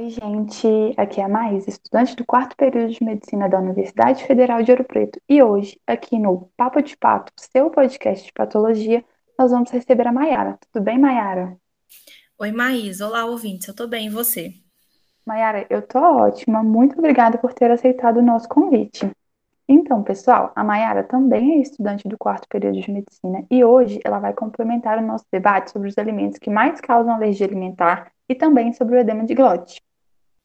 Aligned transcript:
Oi, 0.00 0.08
gente. 0.08 0.94
Aqui 0.96 1.20
é 1.20 1.24
a 1.24 1.28
Maísa, 1.28 1.68
estudante 1.68 2.16
do 2.16 2.24
quarto 2.24 2.56
período 2.56 2.90
de 2.90 3.04
medicina 3.04 3.50
da 3.50 3.58
Universidade 3.58 4.24
Federal 4.24 4.62
de 4.62 4.70
Ouro 4.70 4.82
Preto. 4.82 5.20
E 5.28 5.42
hoje, 5.42 5.78
aqui 5.86 6.18
no 6.18 6.50
Papo 6.56 6.80
de 6.80 6.96
Pato, 6.96 7.30
seu 7.36 7.68
podcast 7.68 8.24
de 8.24 8.32
patologia, 8.32 9.04
nós 9.38 9.50
vamos 9.50 9.70
receber 9.70 10.08
a 10.08 10.12
Maiara. 10.12 10.58
Tudo 10.72 10.82
bem, 10.82 10.98
Maiara? 10.98 11.54
Oi, 12.38 12.50
Maísa. 12.50 13.06
Olá, 13.06 13.26
ouvintes. 13.26 13.68
Eu 13.68 13.76
tô 13.76 13.86
bem, 13.86 14.06
e 14.06 14.10
você? 14.10 14.54
Maiara, 15.26 15.66
eu 15.68 15.82
tô 15.82 15.98
ótima. 15.98 16.62
Muito 16.62 16.98
obrigada 16.98 17.36
por 17.36 17.52
ter 17.52 17.70
aceitado 17.70 18.20
o 18.20 18.22
nosso 18.22 18.48
convite. 18.48 19.06
Então, 19.68 20.02
pessoal, 20.02 20.50
a 20.56 20.64
Maiara 20.64 21.04
também 21.04 21.58
é 21.58 21.60
estudante 21.60 22.08
do 22.08 22.16
quarto 22.16 22.48
período 22.48 22.80
de 22.80 22.90
medicina 22.90 23.44
e 23.50 23.62
hoje 23.62 24.00
ela 24.02 24.18
vai 24.18 24.32
complementar 24.32 24.96
o 24.96 25.06
nosso 25.06 25.26
debate 25.30 25.70
sobre 25.70 25.90
os 25.90 25.98
alimentos 25.98 26.38
que 26.38 26.48
mais 26.48 26.80
causam 26.80 27.12
alergia 27.12 27.46
alimentar 27.46 28.10
e 28.26 28.34
também 28.34 28.72
sobre 28.72 28.96
o 28.96 28.98
edema 28.98 29.26
de 29.26 29.34
glote. 29.34 29.82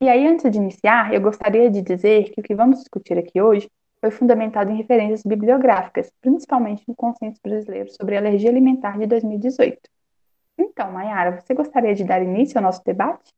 E 0.02 0.10
aí, 0.10 0.28
antes 0.28 0.52
de 0.52 0.58
iniciar, 0.58 1.14
eu 1.14 1.22
gostaria 1.22 1.70
de 1.72 1.82
dizer 1.82 2.32
que 2.32 2.42
o 2.42 2.44
que 2.44 2.54
vamos 2.54 2.80
discutir 2.80 3.18
aqui 3.18 3.42
hoje 3.42 3.70
foi 4.02 4.12
fundamentado 4.12 4.70
em 4.70 4.76
referências 4.76 5.24
bibliográficas, 5.24 6.12
principalmente 6.22 6.84
no 6.88 6.96
Consenso 6.96 7.40
Brasileiro 7.42 7.90
sobre 7.92 8.18
Alergia 8.18 8.50
Alimentar 8.50 9.00
de 9.00 9.08
2018. 9.08 9.80
Então, 10.58 10.92
Mayara, 10.92 11.42
você 11.42 11.54
gostaria 11.54 11.96
de 11.96 12.04
dar 12.04 12.22
início 12.22 12.58
ao 12.58 12.64
nosso 12.64 12.84
debate? 12.86 13.34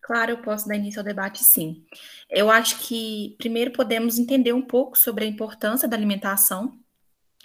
Claro, 0.00 0.32
eu 0.32 0.38
posso 0.38 0.66
dar 0.68 0.76
início 0.76 1.00
ao 1.00 1.04
debate, 1.04 1.42
sim. 1.44 1.84
Eu 2.28 2.50
acho 2.50 2.78
que 2.80 3.34
primeiro 3.38 3.70
podemos 3.70 4.18
entender 4.18 4.52
um 4.52 4.60
pouco 4.60 4.98
sobre 4.98 5.24
a 5.24 5.28
importância 5.28 5.88
da 5.88 5.96
alimentação, 5.96 6.78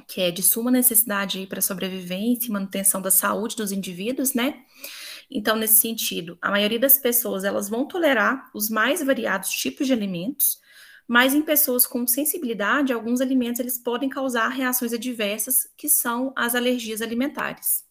que 0.07 0.21
é 0.21 0.31
de 0.31 0.41
suma 0.41 0.71
necessidade 0.71 1.45
para 1.47 1.59
a 1.59 1.61
sobrevivência 1.61 2.47
e 2.47 2.51
manutenção 2.51 3.01
da 3.01 3.11
saúde 3.11 3.55
dos 3.55 3.71
indivíduos, 3.71 4.33
né? 4.33 4.55
Então, 5.31 5.55
nesse 5.55 5.75
sentido, 5.75 6.37
a 6.41 6.49
maioria 6.49 6.79
das 6.79 6.97
pessoas 6.97 7.43
elas 7.43 7.69
vão 7.69 7.85
tolerar 7.85 8.49
os 8.53 8.69
mais 8.69 9.03
variados 9.03 9.49
tipos 9.49 9.85
de 9.85 9.93
alimentos, 9.93 10.59
mas 11.07 11.35
em 11.35 11.41
pessoas 11.41 11.85
com 11.85 12.05
sensibilidade, 12.07 12.93
alguns 12.93 13.21
alimentos 13.21 13.59
eles 13.59 13.77
podem 13.77 14.09
causar 14.09 14.47
reações 14.49 14.91
adversas, 14.91 15.67
que 15.77 15.87
são 15.87 16.33
as 16.35 16.55
alergias 16.55 17.01
alimentares. 17.01 17.85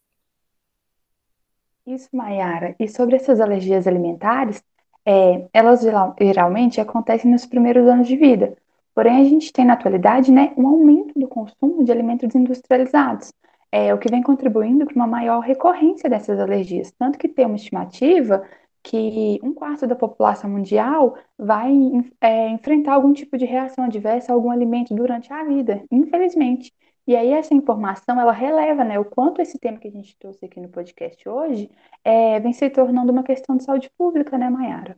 Isso, 1.87 2.09
Mayara. 2.13 2.75
E 2.79 2.89
sobre 2.89 3.17
essas 3.17 3.41
alergias 3.41 3.87
alimentares, 3.87 4.63
é, 5.07 5.49
elas 5.53 5.81
geralmente 6.21 6.81
acontecem 6.81 7.31
nos 7.31 7.47
primeiros 7.47 7.87
anos 7.87 8.07
de 8.07 8.17
vida. 8.17 8.57
Porém, 8.95 9.21
a 9.21 9.25
gente 9.25 9.53
tem 9.53 9.65
na 9.65 9.75
atualidade, 9.75 10.31
né, 10.31 10.53
um 10.57 10.67
aumento 10.67 11.19
do 11.19 11.29
consumo 11.29 11.85
de 11.85 11.93
alimentos 11.93 12.35
industrializados 12.35 13.33
é 13.71 13.93
o 13.93 13.99
que 13.99 14.11
vem 14.11 14.23
contribuindo 14.23 14.87
para 14.87 14.95
uma 14.95 15.07
maior 15.07 15.41
recorrência 15.41 16.09
dessas 16.09 16.39
alergias. 16.41 16.93
Tanto 16.93 17.19
que 17.19 17.29
tem 17.29 17.47
uma 17.47 17.57
estimativa 17.57 18.43
que 18.83 19.39
um 19.43 19.53
quarto 19.53 19.87
da 19.87 19.95
população 19.95 20.49
mundial 20.49 21.17
vai 21.37 21.73
é, 22.21 22.49
enfrentar 22.49 22.95
algum 22.95 23.13
tipo 23.13 23.37
de 23.37 23.45
reação 23.45 23.85
adversa 23.85 24.33
a 24.33 24.35
algum 24.35 24.51
alimento 24.51 24.95
durante 24.95 25.33
a 25.33 25.45
vida, 25.45 25.85
infelizmente. 25.91 26.73
E 27.07 27.17
aí 27.17 27.33
essa 27.33 27.55
informação, 27.55 28.21
ela 28.21 28.33
releva, 28.33 28.85
né, 28.85 28.99
o 28.99 29.05
quanto 29.05 29.41
esse 29.41 29.59
tema 29.59 29.79
que 29.79 29.89
a 29.89 29.91
gente 29.91 30.17
trouxe 30.19 30.45
aqui 30.45 30.61
no 30.61 30.69
podcast 30.69 31.27
hoje 31.29 31.71
é, 32.05 32.39
vem 32.41 32.53
se 32.53 32.69
tornando 32.71 33.13
uma 33.13 33.23
questão 33.23 33.57
de 33.57 33.65
saúde 33.65 33.91
pública, 33.97 34.37
né, 34.37 34.49
Mayara? 34.49 34.97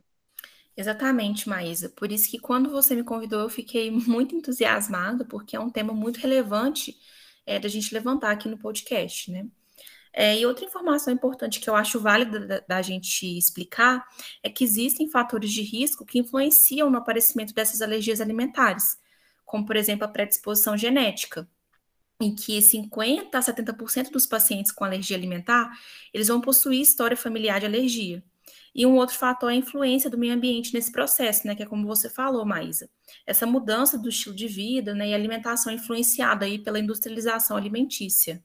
Exatamente, 0.75 1.47
Maísa. 1.47 1.89
Por 1.89 2.11
isso 2.11 2.29
que 2.29 2.39
quando 2.39 2.69
você 2.69 2.95
me 2.95 3.03
convidou, 3.03 3.41
eu 3.41 3.49
fiquei 3.49 3.91
muito 3.91 4.35
entusiasmada, 4.35 5.25
porque 5.25 5.55
é 5.55 5.59
um 5.59 5.69
tema 5.69 5.93
muito 5.93 6.17
relevante 6.17 6.95
é, 7.45 7.59
da 7.59 7.67
gente 7.69 7.93
levantar 7.93 8.31
aqui 8.31 8.47
no 8.47 8.57
podcast, 8.57 9.31
né? 9.31 9.47
É, 10.13 10.37
e 10.37 10.45
outra 10.45 10.65
informação 10.65 11.13
importante 11.13 11.59
que 11.59 11.69
eu 11.69 11.75
acho 11.75 11.99
válida 11.99 12.45
da, 12.45 12.59
da, 12.59 12.81
gente 12.81 13.25
explicar 13.37 14.05
é 14.43 14.49
que 14.49 14.63
existem 14.63 15.09
fatores 15.09 15.51
de 15.51 15.61
risco 15.61 16.05
que 16.05 16.19
influenciam 16.19 16.89
no 16.89 16.97
aparecimento 16.97 17.53
dessas 17.53 17.81
alergias 17.81 18.19
alimentares, 18.19 18.97
como, 19.45 19.65
por 19.65 19.77
exemplo, 19.77 20.03
a 20.03 20.09
predisposição 20.09 20.77
genética, 20.77 21.49
em 22.19 22.35
que 22.35 22.61
50 22.61 23.37
a 23.37 23.41
70% 23.41 24.11
dos 24.11 24.25
pacientes 24.25 24.71
com 24.71 24.83
alergia 24.83 25.15
alimentar, 25.15 25.71
eles 26.13 26.27
vão 26.27 26.41
possuir 26.41 26.81
história 26.81 27.15
familiar 27.15 27.59
de 27.59 27.65
alergia. 27.65 28.23
E 28.73 28.85
um 28.85 28.95
outro 28.95 29.17
fator 29.17 29.51
é 29.51 29.53
a 29.53 29.57
influência 29.57 30.09
do 30.09 30.17
meio 30.17 30.33
ambiente 30.33 30.73
nesse 30.73 30.91
processo, 30.91 31.45
né? 31.45 31.55
Que 31.55 31.63
é 31.63 31.65
como 31.65 31.85
você 31.85 32.09
falou, 32.09 32.45
Maísa. 32.45 32.89
Essa 33.27 33.45
mudança 33.45 33.97
do 33.97 34.09
estilo 34.09 34.35
de 34.35 34.47
vida 34.47 34.93
né, 34.93 35.09
e 35.09 35.13
alimentação 35.13 35.73
influenciada 35.73 36.45
aí 36.45 36.57
pela 36.59 36.79
industrialização 36.79 37.57
alimentícia. 37.57 38.41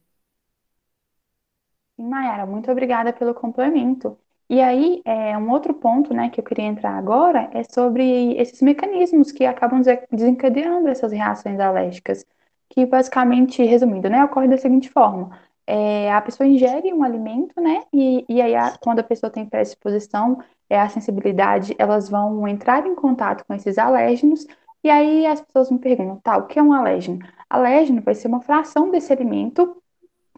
Mayara, 1.99 2.45
muito 2.47 2.71
obrigada 2.71 3.13
pelo 3.13 3.35
complemento. 3.35 4.19
E 4.49 4.61
aí, 4.61 5.03
é, 5.05 5.37
um 5.39 5.51
outro 5.51 5.75
ponto 5.75 6.15
né, 6.15 6.31
que 6.31 6.39
eu 6.41 6.45
queria 6.45 6.65
entrar 6.67 6.97
agora 6.97 7.51
é 7.53 7.65
sobre 7.65 8.35
esses 8.37 8.61
mecanismos 8.63 9.33
que 9.33 9.45
acabam 9.45 9.83
desencadeando 10.11 10.89
essas 10.89 11.11
reações 11.13 11.59
alérgicas, 11.59 12.25
que 12.69 12.87
basicamente, 12.87 13.63
resumindo, 13.65 14.09
né, 14.09 14.25
ocorre 14.25 14.49
da 14.49 14.59
seguinte 14.59 14.89
forma 14.91 15.37
é, 15.67 16.13
a 16.13 16.21
pessoa 16.23 16.47
ingere 16.47 16.93
um 16.93 17.03
alimento, 17.03 17.61
né? 17.61 17.85
E, 17.93 18.25
e 18.29 18.41
aí, 18.41 18.55
a, 18.55 18.77
quando 18.79 19.01
a 19.01 19.05
pessoa 19.05 19.31
tem 19.31 19.47
predisposição, 19.47 20.39
é, 20.71 20.81
a 20.81 20.89
sensibilidade, 20.89 21.75
elas 21.79 22.09
vão 22.09 22.47
entrar 22.47 22.87
em 22.87 22.95
contato 22.95 23.45
com 23.45 23.55
esses 23.55 23.79
alérgenos. 23.79 24.47
E 24.85 24.91
aí 24.91 25.27
as 25.27 25.41
pessoas 25.41 25.71
me 25.71 25.79
perguntam, 25.79 26.21
tá, 26.21 26.37
o 26.37 26.47
que 26.47 26.59
é 26.59 26.63
um 26.63 26.73
alérgeno? 26.73 27.19
Alérgeno 27.51 28.03
vai 28.03 28.15
ser 28.15 28.29
uma 28.29 28.41
fração 28.41 28.91
desse 28.91 29.13
alimento 29.13 29.77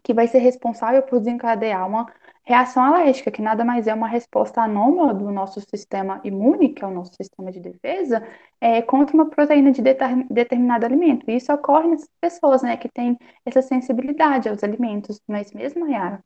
que 0.03 0.13
vai 0.13 0.27
ser 0.27 0.39
responsável 0.39 1.01
por 1.03 1.19
desencadear 1.19 1.87
uma 1.87 2.07
reação 2.43 2.83
alérgica, 2.83 3.31
que 3.31 3.41
nada 3.41 3.63
mais 3.63 3.87
é 3.87 3.93
uma 3.93 4.07
resposta 4.07 4.61
anômala 4.61 5.13
do 5.13 5.31
nosso 5.31 5.61
sistema 5.61 6.19
imune, 6.23 6.69
que 6.69 6.83
é 6.83 6.87
o 6.87 6.91
nosso 6.91 7.13
sistema 7.15 7.51
de 7.51 7.59
defesa, 7.59 8.25
é, 8.59 8.81
contra 8.81 9.13
uma 9.15 9.29
proteína 9.29 9.71
de 9.71 9.81
determinado 9.81 10.85
alimento. 10.85 11.29
E 11.29 11.35
isso 11.35 11.53
ocorre 11.53 11.87
nessas 11.89 12.09
pessoas, 12.19 12.61
né, 12.63 12.75
que 12.77 12.89
têm 12.89 13.17
essa 13.45 13.61
sensibilidade 13.61 14.49
aos 14.49 14.63
alimentos, 14.63 15.21
não 15.27 15.35
é 15.35 15.41
isso 15.41 15.55
mesmo, 15.55 15.87
Yara? 15.87 16.23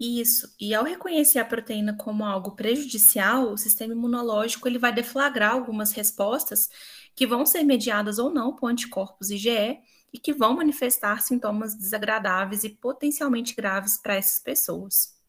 Isso. 0.00 0.54
E 0.58 0.74
ao 0.74 0.82
reconhecer 0.82 1.38
a 1.38 1.44
proteína 1.44 1.94
como 1.94 2.24
algo 2.24 2.56
prejudicial, 2.56 3.52
o 3.52 3.58
sistema 3.58 3.92
imunológico 3.92 4.66
ele 4.66 4.78
vai 4.78 4.92
deflagrar 4.94 5.52
algumas 5.52 5.92
respostas 5.92 6.70
que 7.14 7.26
vão 7.26 7.44
ser 7.44 7.64
mediadas 7.64 8.18
ou 8.18 8.30
não 8.32 8.56
por 8.56 8.68
anticorpos 8.70 9.30
IgE 9.30 9.78
e 10.12 10.18
que 10.18 10.32
vão 10.32 10.56
manifestar 10.56 11.20
sintomas 11.22 11.76
desagradáveis 11.76 12.64
e 12.64 12.70
potencialmente 12.70 13.54
graves 13.54 13.98
para 13.98 14.16
essas 14.16 14.38
pessoas. 14.42 15.19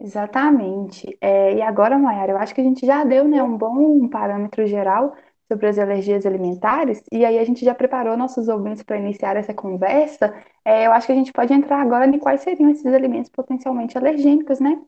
Exatamente. 0.00 1.18
É, 1.20 1.54
e 1.56 1.62
agora, 1.62 1.98
Mayara, 1.98 2.32
eu 2.32 2.38
acho 2.38 2.54
que 2.54 2.60
a 2.60 2.64
gente 2.64 2.86
já 2.86 3.02
deu, 3.04 3.26
né, 3.26 3.42
um 3.42 3.56
bom 3.58 4.08
parâmetro 4.08 4.66
geral 4.66 5.14
sobre 5.48 5.66
as 5.66 5.78
alergias 5.78 6.26
alimentares, 6.26 7.02
e 7.10 7.24
aí 7.24 7.38
a 7.38 7.44
gente 7.44 7.64
já 7.64 7.74
preparou 7.74 8.16
nossos 8.16 8.48
ouvintes 8.48 8.82
para 8.82 8.98
iniciar 8.98 9.34
essa 9.36 9.54
conversa. 9.54 10.32
É, 10.64 10.86
eu 10.86 10.92
acho 10.92 11.06
que 11.06 11.12
a 11.12 11.16
gente 11.16 11.32
pode 11.32 11.52
entrar 11.54 11.80
agora 11.80 12.06
em 12.06 12.18
quais 12.18 12.42
seriam 12.42 12.70
esses 12.70 12.86
alimentos 12.86 13.30
potencialmente 13.30 13.96
alergênicos, 13.96 14.60
né? 14.60 14.78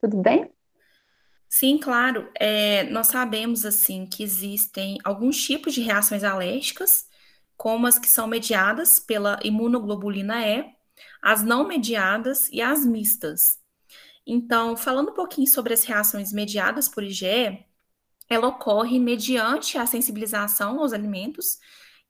Tudo 0.00 0.18
bem? 0.18 0.50
Sim, 1.48 1.78
claro. 1.78 2.30
É, 2.38 2.84
nós 2.84 3.08
sabemos, 3.08 3.64
assim, 3.64 4.06
que 4.06 4.22
existem 4.22 4.98
alguns 5.04 5.42
tipos 5.42 5.74
de 5.74 5.80
reações 5.82 6.24
alérgicas, 6.24 7.06
como 7.56 7.86
as 7.86 7.98
que 7.98 8.08
são 8.08 8.26
mediadas 8.26 9.00
pela 9.00 9.38
imunoglobulina 9.42 10.46
E, 10.46 10.64
as 11.22 11.42
não 11.42 11.66
mediadas 11.66 12.48
e 12.50 12.60
as 12.60 12.84
mistas. 12.84 13.61
Então, 14.26 14.76
falando 14.76 15.10
um 15.10 15.14
pouquinho 15.14 15.46
sobre 15.46 15.74
as 15.74 15.84
reações 15.84 16.32
mediadas 16.32 16.88
por 16.88 17.02
IgE, 17.02 17.64
ela 18.28 18.48
ocorre 18.48 18.98
mediante 18.98 19.76
a 19.76 19.86
sensibilização 19.86 20.80
aos 20.80 20.92
alimentos, 20.92 21.58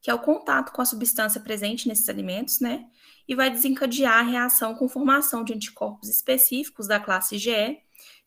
que 0.01 0.11
é 0.11 0.15
o 0.15 0.19
contato 0.19 0.73
com 0.73 0.83
a 0.83 0.85
substância 0.85 1.41
presente 1.41 1.89
nesses 1.89 2.09
alimentos, 2.09 2.61
né? 2.61 2.87
E 3.27 3.35
vai 3.35 3.51
desencadear 3.51 4.19
a 4.19 4.31
reação 4.31 4.75
com 4.75 4.89
formação 4.89 5.45
de 5.45 5.55
anticorpos 5.55 6.09
específicos 6.09 6.87
da 6.87 7.01
classe 7.01 7.37
IgE, 7.37 7.79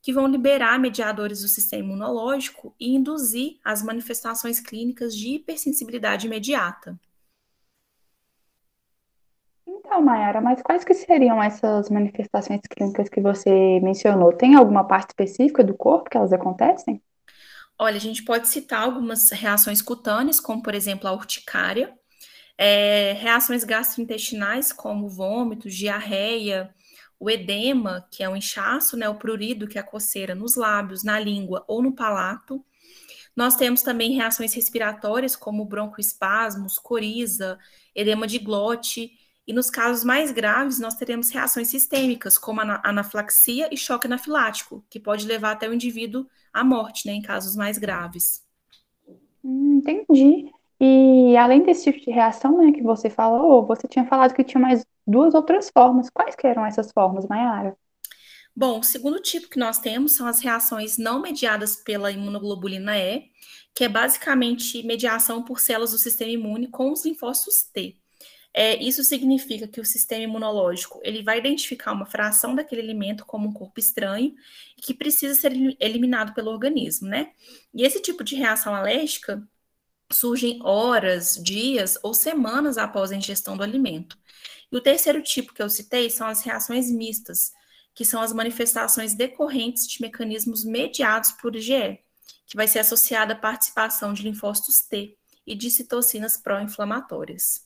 que 0.01 0.13
vão 0.13 0.27
liberar 0.27 0.79
mediadores 0.79 1.41
do 1.41 1.47
sistema 1.47 1.83
imunológico 1.83 2.75
e 2.79 2.95
induzir 2.95 3.59
as 3.63 3.83
manifestações 3.83 4.59
clínicas 4.59 5.15
de 5.15 5.35
hipersensibilidade 5.35 6.27
imediata. 6.27 6.99
Então, 9.85 10.01
Mayara, 10.01 10.41
mas 10.41 10.61
quais 10.63 10.83
que 10.83 10.95
seriam 10.95 11.41
essas 11.41 11.91
manifestações 11.91 12.61
clínicas 12.67 13.07
que 13.07 13.21
você 13.21 13.79
mencionou? 13.81 14.33
Tem 14.33 14.55
alguma 14.55 14.83
parte 14.83 15.09
específica 15.09 15.63
do 15.63 15.75
corpo 15.75 16.09
que 16.09 16.17
elas 16.17 16.33
acontecem? 16.33 16.99
Olha, 17.77 17.95
a 17.95 17.99
gente 17.99 18.23
pode 18.23 18.47
citar 18.47 18.81
algumas 18.81 19.29
reações 19.29 19.83
cutâneas, 19.83 20.39
como 20.39 20.63
por 20.63 20.73
exemplo 20.73 21.07
a 21.07 21.13
urticária, 21.13 21.93
é, 22.57 23.13
reações 23.13 23.63
gastrointestinais, 23.63 24.73
como 24.73 25.07
vômitos, 25.07 25.75
diarreia, 25.75 26.73
o 27.19 27.29
edema, 27.29 28.07
que 28.11 28.23
é 28.23 28.29
o 28.29 28.35
inchaço, 28.35 28.97
né, 28.97 29.07
o 29.07 29.15
prurido, 29.15 29.67
que 29.67 29.77
é 29.77 29.81
a 29.81 29.85
coceira 29.85 30.33
nos 30.33 30.55
lábios, 30.55 31.03
na 31.03 31.19
língua 31.19 31.63
ou 31.67 31.83
no 31.83 31.93
palato. 31.93 32.65
Nós 33.35 33.55
temos 33.55 33.83
também 33.83 34.13
reações 34.13 34.53
respiratórias, 34.53 35.35
como 35.35 35.65
broncoespasmos, 35.65 36.79
coriza, 36.79 37.59
edema 37.93 38.25
de 38.25 38.39
glote 38.39 39.11
E 39.47 39.53
nos 39.53 39.69
casos 39.69 40.03
mais 40.03 40.31
graves, 40.31 40.79
nós 40.79 40.95
teremos 40.95 41.29
reações 41.29 41.67
sistêmicas, 41.67 42.37
como 42.37 42.61
a 42.61 42.81
anafilaxia 42.83 43.69
e 43.71 43.77
choque 43.77 44.07
anafilático, 44.07 44.83
que 44.89 44.99
pode 44.99 45.27
levar 45.27 45.51
até 45.51 45.69
o 45.69 45.73
indivíduo 45.73 46.25
à 46.51 46.63
morte, 46.63 47.05
né, 47.07 47.13
em 47.13 47.21
casos 47.21 47.55
mais 47.55 47.77
graves. 47.77 48.43
Hum, 49.43 49.77
entendi. 49.77 50.51
E 50.79 51.37
além 51.37 51.63
desse 51.63 51.91
tipo 51.91 52.03
de 52.03 52.11
reação, 52.11 52.57
né, 52.57 52.71
que 52.71 52.81
você 52.81 53.09
falou, 53.09 53.65
você 53.65 53.87
tinha 53.87 54.05
falado 54.05 54.33
que 54.33 54.43
tinha 54.43 54.59
mais 54.59 54.83
duas 55.05 55.35
outras 55.35 55.69
formas. 55.69 56.09
Quais 56.09 56.35
que 56.35 56.47
eram 56.47 56.65
essas 56.65 56.91
formas, 56.91 57.27
Mayara? 57.27 57.77
Bom, 58.55 58.79
o 58.79 58.83
segundo 58.83 59.21
tipo 59.21 59.49
que 59.49 59.59
nós 59.59 59.77
temos 59.77 60.15
são 60.15 60.25
as 60.25 60.39
reações 60.39 60.97
não 60.97 61.21
mediadas 61.21 61.75
pela 61.75 62.09
imunoglobulina 62.09 62.97
E, 62.97 63.25
que 63.73 63.83
é 63.83 63.89
basicamente 63.89 64.81
mediação 64.83 65.43
por 65.43 65.59
células 65.59 65.91
do 65.91 65.97
sistema 65.97 66.31
imune 66.31 66.67
com 66.67 66.91
os 66.91 67.05
linfócitos 67.05 67.63
T. 67.73 67.97
É, 68.57 68.81
isso 68.81 69.03
significa 69.03 69.67
que 69.67 69.81
o 69.81 69.85
sistema 69.85 70.23
imunológico 70.23 71.01
ele 71.03 71.21
vai 71.21 71.39
identificar 71.39 71.91
uma 71.91 72.05
fração 72.05 72.55
daquele 72.55 72.79
alimento 72.79 73.25
como 73.25 73.49
um 73.49 73.51
corpo 73.51 73.77
estranho 73.81 74.33
e 74.77 74.81
que 74.81 74.93
precisa 74.93 75.35
ser 75.35 75.51
eliminado 75.77 76.33
pelo 76.33 76.51
organismo, 76.51 77.09
né? 77.09 77.33
E 77.73 77.83
esse 77.83 78.01
tipo 78.01 78.23
de 78.23 78.33
reação 78.35 78.73
alérgica 78.73 79.45
surge 80.09 80.57
horas, 80.63 81.35
dias 81.43 81.99
ou 82.01 82.13
semanas 82.13 82.77
após 82.77 83.11
a 83.11 83.17
ingestão 83.17 83.57
do 83.57 83.63
alimento. 83.63 84.17
E 84.71 84.77
o 84.77 84.81
terceiro 84.81 85.21
tipo 85.21 85.53
que 85.53 85.61
eu 85.61 85.69
citei 85.69 86.09
são 86.09 86.25
as 86.25 86.41
reações 86.41 86.89
mistas, 86.89 87.51
que 87.93 88.05
são 88.05 88.21
as 88.21 88.31
manifestações 88.31 89.13
decorrentes 89.13 89.85
de 89.85 90.01
mecanismos 90.01 90.63
mediados 90.63 91.33
por 91.33 91.57
IgE, 91.57 91.99
que 92.47 92.55
vai 92.55 92.69
ser 92.69 92.79
associada 92.79 93.33
à 93.33 93.37
participação 93.37 94.13
de 94.13 94.23
linfócitos 94.23 94.81
T 94.81 95.17
e 95.45 95.55
de 95.55 95.69
citocinas 95.69 96.37
pró-inflamatórias. 96.37 97.65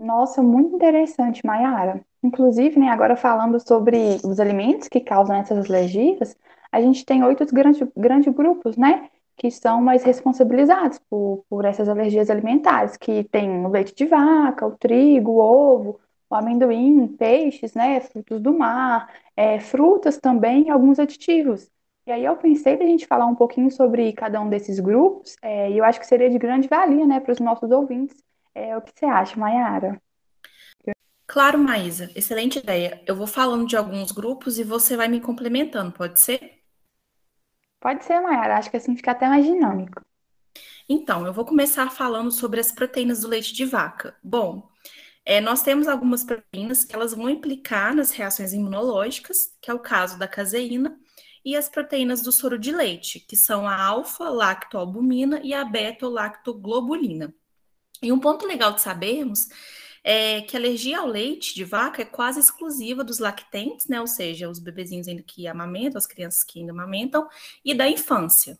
Nossa, 0.00 0.42
muito 0.42 0.74
interessante, 0.76 1.44
Mayara. 1.44 2.02
Inclusive, 2.22 2.78
né, 2.80 2.88
agora 2.88 3.16
falando 3.16 3.60
sobre 3.60 4.16
os 4.24 4.40
alimentos 4.40 4.88
que 4.88 4.98
causam 5.00 5.36
essas 5.36 5.68
alergias, 5.68 6.34
a 6.72 6.80
gente 6.80 7.04
tem 7.04 7.22
oito 7.22 7.44
grandes, 7.54 7.86
grandes 7.96 8.32
grupos, 8.34 8.76
né, 8.78 9.10
que 9.36 9.50
são 9.50 9.80
mais 9.82 10.02
responsabilizados 10.02 10.98
por, 11.10 11.44
por 11.50 11.64
essas 11.66 11.86
alergias 11.88 12.30
alimentares, 12.30 12.96
que 12.96 13.24
tem 13.24 13.64
o 13.66 13.68
leite 13.68 13.94
de 13.94 14.06
vaca, 14.06 14.66
o 14.66 14.72
trigo, 14.76 15.32
o 15.32 15.38
ovo, 15.40 16.00
o 16.30 16.34
amendoim, 16.34 17.06
peixes, 17.08 17.74
né, 17.74 18.00
frutos 18.00 18.40
do 18.40 18.56
mar, 18.58 19.12
é, 19.36 19.60
frutas 19.60 20.16
também 20.18 20.64
e 20.68 20.70
alguns 20.70 20.98
aditivos. 20.98 21.70
E 22.06 22.12
aí 22.12 22.24
eu 22.24 22.36
pensei 22.36 22.76
da 22.78 22.86
gente 22.86 23.06
falar 23.06 23.26
um 23.26 23.34
pouquinho 23.34 23.70
sobre 23.70 24.12
cada 24.14 24.40
um 24.40 24.48
desses 24.48 24.80
grupos, 24.80 25.36
é, 25.42 25.70
e 25.70 25.76
eu 25.78 25.84
acho 25.84 26.00
que 26.00 26.06
seria 26.06 26.30
de 26.30 26.38
grande 26.38 26.68
valia, 26.68 27.06
né, 27.06 27.20
para 27.20 27.32
os 27.32 27.40
nossos 27.40 27.70
ouvintes 27.70 28.16
é, 28.60 28.76
o 28.76 28.82
que 28.82 28.92
você 28.94 29.06
acha, 29.06 29.38
Mayara? 29.38 30.00
Claro, 31.26 31.58
Maísa, 31.58 32.10
excelente 32.16 32.58
ideia. 32.58 33.02
Eu 33.06 33.14
vou 33.14 33.26
falando 33.26 33.66
de 33.66 33.76
alguns 33.76 34.10
grupos 34.10 34.58
e 34.58 34.64
você 34.64 34.96
vai 34.96 35.06
me 35.06 35.20
complementando, 35.20 35.92
pode 35.92 36.18
ser? 36.18 36.60
Pode 37.78 38.04
ser, 38.04 38.20
Mayara, 38.20 38.58
acho 38.58 38.70
que 38.70 38.76
assim 38.76 38.96
fica 38.96 39.12
até 39.12 39.28
mais 39.28 39.44
dinâmico. 39.44 40.04
Então, 40.88 41.24
eu 41.24 41.32
vou 41.32 41.44
começar 41.44 41.88
falando 41.90 42.32
sobre 42.32 42.58
as 42.58 42.72
proteínas 42.72 43.20
do 43.20 43.28
leite 43.28 43.54
de 43.54 43.64
vaca. 43.64 44.16
Bom, 44.22 44.68
é, 45.24 45.40
nós 45.40 45.62
temos 45.62 45.86
algumas 45.86 46.24
proteínas 46.24 46.84
que 46.84 46.94
elas 46.96 47.14
vão 47.14 47.30
implicar 47.30 47.94
nas 47.94 48.10
reações 48.10 48.52
imunológicas, 48.52 49.56
que 49.62 49.70
é 49.70 49.74
o 49.74 49.78
caso 49.78 50.18
da 50.18 50.26
caseína, 50.26 50.98
e 51.44 51.56
as 51.56 51.68
proteínas 51.68 52.22
do 52.22 52.32
soro 52.32 52.58
de 52.58 52.72
leite, 52.72 53.20
que 53.20 53.36
são 53.36 53.68
a 53.68 53.80
alfa-lactoalbumina 53.80 55.40
e 55.44 55.54
a 55.54 55.64
beta-lactoglobulina. 55.64 57.32
E 58.02 58.12
um 58.12 58.18
ponto 58.18 58.46
legal 58.46 58.72
de 58.72 58.80
sabermos 58.80 59.48
é 60.02 60.40
que 60.42 60.56
a 60.56 60.60
alergia 60.60 61.00
ao 61.00 61.06
leite 61.06 61.54
de 61.54 61.64
vaca 61.64 62.02
é 62.02 62.04
quase 62.04 62.40
exclusiva 62.40 63.04
dos 63.04 63.18
lactentes, 63.18 63.86
né? 63.86 64.00
Ou 64.00 64.06
seja, 64.06 64.48
os 64.48 64.58
bebezinhos 64.58 65.06
ainda 65.06 65.22
que 65.22 65.46
amamentam, 65.46 65.98
as 65.98 66.06
crianças 66.06 66.42
que 66.42 66.60
ainda 66.60 66.72
amamentam, 66.72 67.28
e 67.64 67.74
da 67.74 67.88
infância. 67.88 68.58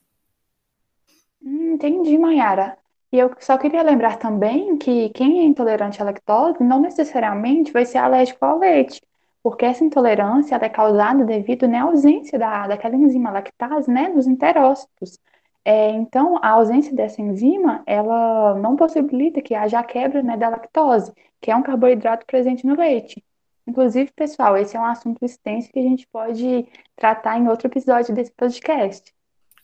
Hum, 1.42 1.74
entendi, 1.74 2.18
Mayara. 2.18 2.76
E 3.12 3.18
eu 3.18 3.34
só 3.40 3.58
queria 3.58 3.82
lembrar 3.82 4.18
também 4.18 4.76
que 4.78 5.08
quem 5.10 5.40
é 5.40 5.44
intolerante 5.44 6.00
à 6.00 6.04
lactose 6.04 6.62
não 6.62 6.80
necessariamente 6.80 7.72
vai 7.72 7.84
ser 7.84 7.98
alérgico 7.98 8.44
ao 8.44 8.58
leite, 8.58 9.02
porque 9.42 9.64
essa 9.64 9.82
intolerância 9.84 10.54
é 10.56 10.68
causada 10.68 11.24
devido 11.24 11.66
né, 11.66 11.78
à 11.78 11.84
ausência 11.84 12.38
da, 12.38 12.68
daquela 12.68 12.94
enzima 12.94 13.30
lactase 13.32 13.90
né, 13.90 14.08
nos 14.08 14.26
enterócitos. 14.26 15.18
É, 15.64 15.90
então, 15.90 16.38
a 16.42 16.50
ausência 16.50 16.94
dessa 16.94 17.20
enzima, 17.20 17.82
ela 17.86 18.54
não 18.54 18.76
possibilita 18.76 19.42
que 19.42 19.54
haja 19.54 19.78
a 19.78 19.84
quebra, 19.84 20.22
né, 20.22 20.36
da 20.36 20.48
lactose, 20.48 21.12
que 21.40 21.50
é 21.50 21.56
um 21.56 21.62
carboidrato 21.62 22.24
presente 22.26 22.66
no 22.66 22.76
leite. 22.76 23.22
Inclusive, 23.66 24.10
pessoal, 24.16 24.56
esse 24.56 24.76
é 24.76 24.80
um 24.80 24.84
assunto 24.84 25.24
extenso 25.24 25.70
que 25.70 25.78
a 25.78 25.82
gente 25.82 26.06
pode 26.08 26.66
tratar 26.96 27.38
em 27.38 27.46
outro 27.48 27.68
episódio 27.68 28.14
desse 28.14 28.32
podcast. 28.32 29.12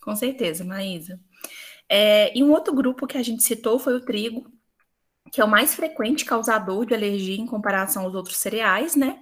Com 0.03 0.15
certeza, 0.15 0.65
Maísa. 0.65 1.19
É, 1.89 2.37
e 2.37 2.45
um 2.45 2.53
outro 2.53 2.75
grupo 2.75 3.07
que 3.07 3.19
a 3.19 3.23
gente 3.23 3.43
citou 3.43 3.79
foi 3.79 3.95
o 3.95 4.05
trigo, 4.05 4.47
que 5.33 5.41
é 5.41 5.45
o 5.45 5.49
mais 5.49 5.75
frequente 5.75 6.25
causador 6.25 6.87
de 6.87 6.95
alergia 6.95 7.41
em 7.41 7.47
comparação 7.47 8.05
aos 8.05 8.15
outros 8.15 8.37
cereais, 8.37 8.95
né? 8.95 9.19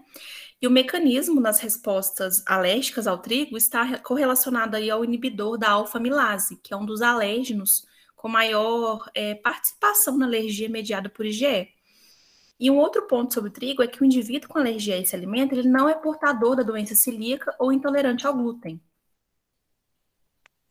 E 0.61 0.67
o 0.67 0.71
mecanismo 0.71 1.41
nas 1.41 1.61
respostas 1.61 2.43
alérgicas 2.47 3.07
ao 3.07 3.19
trigo 3.19 3.57
está 3.57 3.99
correlacionado 3.99 4.77
aí 4.77 4.91
ao 4.91 5.05
inibidor 5.05 5.59
da 5.59 5.71
alfa-milase, 5.71 6.57
que 6.57 6.73
é 6.73 6.77
um 6.77 6.87
dos 6.87 7.03
alérgenos 7.03 7.87
com 8.17 8.29
maior 8.29 9.11
é, 9.15 9.35
participação 9.35 10.17
na 10.17 10.25
alergia 10.25 10.69
mediada 10.69 11.11
por 11.11 11.27
IgE. 11.27 11.69
E 12.59 12.71
um 12.71 12.79
outro 12.79 13.07
ponto 13.07 13.35
sobre 13.35 13.51
o 13.51 13.53
trigo 13.53 13.83
é 13.83 13.87
que 13.87 14.01
o 14.01 14.05
indivíduo 14.05 14.49
com 14.49 14.59
alergia 14.59 14.95
a 14.95 14.99
esse 14.99 15.15
alimento 15.15 15.53
ele 15.53 15.69
não 15.69 15.89
é 15.89 15.95
portador 15.95 16.57
da 16.57 16.63
doença 16.63 16.95
celíaca 16.95 17.55
ou 17.59 17.73
intolerante 17.73 18.27
ao 18.27 18.33
glúten. 18.35 18.81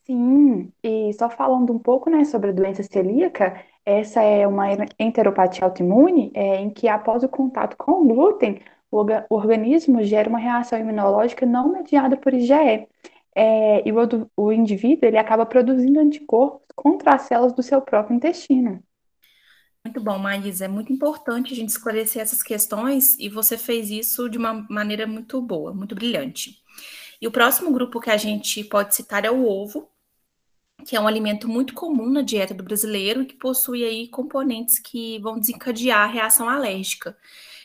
Sim, 0.06 0.74
e 0.84 1.14
só 1.14 1.30
falando 1.30 1.72
um 1.72 1.80
pouco, 1.80 2.10
né, 2.10 2.26
sobre 2.26 2.50
a 2.50 2.54
doença 2.54 2.84
celíaca, 2.84 3.64
essa 3.86 4.22
é 4.22 4.46
uma 4.46 4.66
enteropatia 5.00 5.64
autoimune 5.64 6.32
é, 6.36 6.60
em 6.60 6.70
que 6.70 6.88
após 6.90 7.24
o 7.24 7.30
contato 7.30 7.78
com 7.78 7.92
o 7.92 8.08
glúten, 8.08 8.60
o 9.02 9.36
organismo 9.36 10.04
gera 10.04 10.30
uma 10.30 10.40
reação 10.40 10.80
imunológica 10.80 11.46
não 11.46 11.72
mediada 11.72 12.16
por 12.16 12.34
IgE. 12.34 12.88
É, 13.36 13.88
e 13.88 13.92
o, 13.92 14.30
o 14.38 14.52
indivíduo 14.52 15.08
ele 15.08 15.18
acaba 15.18 15.46
produzindo 15.46 16.00
anticorpos 16.00 16.62
contra 16.76 17.16
as 17.16 17.24
células 17.24 17.54
do 17.54 17.64
seu 17.64 17.82
próprio 17.82 18.16
intestino. 18.16 18.84
Muito 19.84 20.00
bom, 20.00 20.18
Maísa. 20.18 20.66
É 20.66 20.68
muito 20.68 20.94
importante 20.94 21.52
a 21.52 21.56
gente 21.56 21.70
esclarecer 21.70 22.22
essas 22.22 22.42
questões 22.42 23.18
e 23.20 23.28
você 23.28 23.58
fez 23.58 23.90
isso 23.90 24.30
de 24.30 24.38
uma 24.38 24.66
maneira 24.70 25.06
muito 25.06 25.42
boa, 25.42 25.74
muito 25.74 25.94
brilhante. 25.94 26.62
E 27.22 27.28
o 27.28 27.32
próximo 27.32 27.72
grupo 27.72 28.00
que 28.00 28.10
a 28.10 28.18
gente 28.18 28.64
pode 28.64 28.96
citar 28.96 29.26
é 29.26 29.32
o 29.32 29.46
ovo, 29.46 29.90
que 30.86 30.96
é 30.96 31.00
um 31.00 31.08
alimento 31.08 31.50
muito 31.50 31.74
comum 31.74 32.10
na 32.10 32.22
dieta 32.22 32.54
do 32.54 32.64
brasileiro 32.64 33.22
e 33.22 33.26
que 33.26 33.36
possui 33.36 33.84
aí 33.84 34.08
componentes 34.08 34.80
que 34.80 35.20
vão 35.20 35.40
desencadear 35.40 36.02
a 36.02 36.12
reação 36.12 36.48
alérgica. 36.50 37.18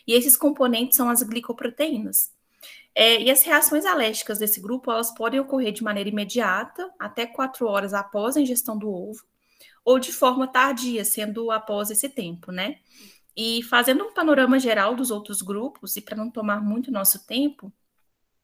E 0.09 0.15
esses 0.15 0.39
componentes 0.39 0.97
são 0.97 1.11
as 1.11 1.23
glicoproteínas. 1.23 2.33
É, 2.95 3.23
e 3.23 3.31
as 3.31 3.43
reações 3.43 3.85
alérgicas 3.85 4.39
desse 4.39 4.59
grupo, 4.59 4.91
elas 4.91 5.15
podem 5.15 5.39
ocorrer 5.39 5.71
de 5.71 5.85
maneira 5.85 6.09
imediata, 6.09 6.91
até 6.99 7.27
quatro 7.27 7.67
horas 7.67 7.93
após 7.93 8.37
a 8.37 8.41
ingestão 8.41 8.77
do 8.77 8.91
ovo, 8.91 9.23
ou 9.85 9.99
de 9.99 10.11
forma 10.11 10.49
tardia, 10.49 11.05
sendo 11.05 11.51
após 11.51 11.91
esse 11.91 12.09
tempo, 12.09 12.51
né? 12.51 12.79
E 13.37 13.63
fazendo 13.65 14.03
um 14.03 14.13
panorama 14.13 14.59
geral 14.59 14.97
dos 14.97 15.11
outros 15.11 15.43
grupos, 15.43 15.95
e 15.97 16.01
para 16.01 16.17
não 16.17 16.31
tomar 16.31 16.61
muito 16.61 16.91
nosso 16.91 17.25
tempo, 17.27 17.73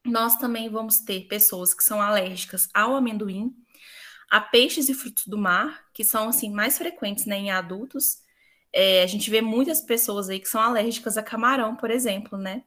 nós 0.04 0.37
também 0.37 0.68
vamos 0.68 1.00
ter 1.00 1.26
pessoas 1.26 1.73
que 1.73 1.83
são 1.83 2.00
alérgicas 2.00 2.68
ao 2.75 2.94
amendoim, 2.94 3.56
a 4.30 4.40
peixes 4.40 4.88
e 4.88 4.94
frutos 4.94 5.26
do 5.26 5.38
mar, 5.38 5.87
que 5.94 6.04
são 6.04 6.28
assim 6.28 6.52
mais 6.52 6.76
frequentes 6.76 7.25
né, 7.25 7.37
em 7.38 7.50
adultos, 7.50 8.18
é, 8.75 9.02
a 9.02 9.07
gente 9.07 9.31
vê 9.31 9.40
muitas 9.40 9.81
pessoas 9.81 10.28
aí 10.28 10.40
que 10.40 10.49
são 10.49 10.61
alérgicas 10.61 11.16
a 11.16 11.23
camarão, 11.23 11.76
por 11.76 11.90
exemplo, 11.90 12.37
né? 12.38 12.64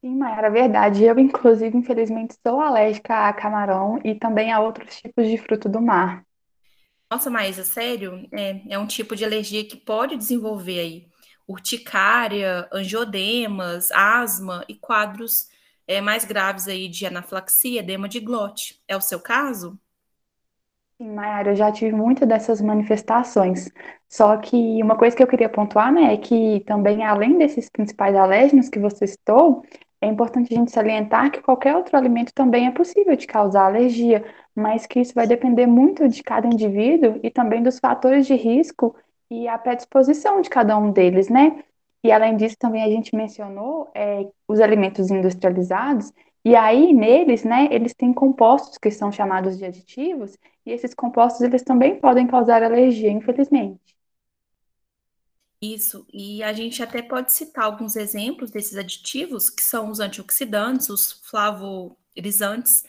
Sim, 0.00 0.16
Mayara, 0.16 0.50
verdade. 0.50 1.04
Eu, 1.04 1.18
inclusive, 1.18 1.76
infelizmente, 1.76 2.36
sou 2.46 2.60
alérgica 2.60 3.28
a 3.28 3.32
camarão 3.32 3.98
e 4.04 4.14
também 4.14 4.52
a 4.52 4.60
outros 4.60 4.96
tipos 5.00 5.26
de 5.26 5.38
fruto 5.38 5.68
do 5.68 5.80
mar. 5.80 6.24
Nossa, 7.10 7.30
Maísa, 7.30 7.64
sério? 7.64 8.28
É, 8.32 8.74
é 8.74 8.78
um 8.78 8.86
tipo 8.86 9.16
de 9.16 9.24
alergia 9.24 9.66
que 9.66 9.76
pode 9.76 10.16
desenvolver 10.16 10.80
aí 10.80 11.08
urticária, 11.48 12.68
angiodemas, 12.72 13.90
asma 13.92 14.64
e 14.68 14.74
quadros 14.74 15.48
é, 15.86 16.00
mais 16.00 16.24
graves 16.24 16.68
aí 16.68 16.88
de 16.88 17.06
anafilaxia, 17.06 17.80
edema 17.80 18.08
de 18.08 18.20
glote. 18.20 18.82
É 18.88 18.96
o 18.96 19.00
seu 19.00 19.20
caso? 19.20 19.78
Sim, 21.00 21.10
Mayara, 21.14 21.50
eu 21.50 21.56
já 21.56 21.70
tive 21.70 21.92
muitas 21.94 22.26
dessas 22.26 22.60
manifestações. 22.60 23.68
Só 24.08 24.36
que 24.38 24.56
uma 24.82 24.96
coisa 24.96 25.14
que 25.14 25.22
eu 25.22 25.26
queria 25.26 25.48
pontuar, 25.48 25.92
né, 25.92 26.14
é 26.14 26.16
que 26.16 26.60
também, 26.66 27.04
além 27.04 27.36
desses 27.36 27.68
principais 27.68 28.14
alérgenos 28.16 28.68
que 28.70 28.78
você 28.78 29.06
citou, 29.06 29.62
é 30.00 30.06
importante 30.06 30.54
a 30.54 30.56
gente 30.56 30.70
salientar 30.70 31.30
que 31.30 31.42
qualquer 31.42 31.76
outro 31.76 31.96
alimento 31.96 32.32
também 32.32 32.66
é 32.66 32.70
possível 32.70 33.14
de 33.14 33.26
causar 33.26 33.66
alergia, 33.66 34.24
mas 34.54 34.86
que 34.86 35.00
isso 35.00 35.12
vai 35.14 35.26
depender 35.26 35.66
muito 35.66 36.08
de 36.08 36.22
cada 36.22 36.46
indivíduo 36.46 37.20
e 37.22 37.30
também 37.30 37.62
dos 37.62 37.78
fatores 37.78 38.26
de 38.26 38.34
risco 38.34 38.96
e 39.30 39.48
a 39.48 39.58
predisposição 39.58 40.40
de 40.40 40.48
cada 40.48 40.78
um 40.78 40.92
deles, 40.92 41.28
né? 41.28 41.62
E 42.04 42.12
além 42.12 42.36
disso, 42.36 42.56
também 42.58 42.82
a 42.84 42.88
gente 42.88 43.14
mencionou 43.16 43.90
é, 43.94 44.26
os 44.48 44.60
alimentos 44.60 45.10
industrializados, 45.10 46.12
e 46.46 46.54
aí 46.54 46.92
neles, 46.92 47.42
né, 47.44 47.68
eles 47.72 47.92
têm 47.92 48.12
compostos 48.14 48.78
que 48.78 48.88
são 48.90 49.10
chamados 49.10 49.58
de 49.58 49.64
aditivos, 49.64 50.36
e 50.64 50.70
esses 50.70 50.94
compostos 50.94 51.40
eles 51.42 51.62
também 51.64 51.98
podem 52.00 52.26
causar 52.28 52.62
alergia, 52.62 53.10
infelizmente. 53.10 53.80
Isso, 55.60 56.06
e 56.12 56.42
a 56.44 56.52
gente 56.52 56.82
até 56.82 57.02
pode 57.02 57.32
citar 57.32 57.64
alguns 57.64 57.96
exemplos 57.96 58.50
desses 58.52 58.76
aditivos, 58.78 59.50
que 59.50 59.62
são 59.62 59.90
os 59.90 59.98
antioxidantes, 60.00 60.88
os 60.88 61.12
flavorizantes, 61.28 62.84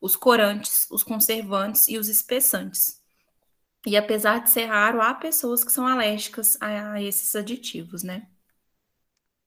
os 0.00 0.16
corantes, 0.16 0.88
os 0.90 1.02
conservantes 1.04 1.88
e 1.88 1.98
os 1.98 2.08
espessantes. 2.08 3.02
E 3.86 3.96
apesar 3.96 4.40
de 4.40 4.50
ser 4.50 4.66
raro, 4.66 5.00
há 5.02 5.14
pessoas 5.14 5.64
que 5.64 5.72
são 5.72 5.86
alérgicas 5.86 6.56
a, 6.60 6.94
a 6.94 7.02
esses 7.02 7.34
aditivos, 7.36 8.02
né? 8.04 8.26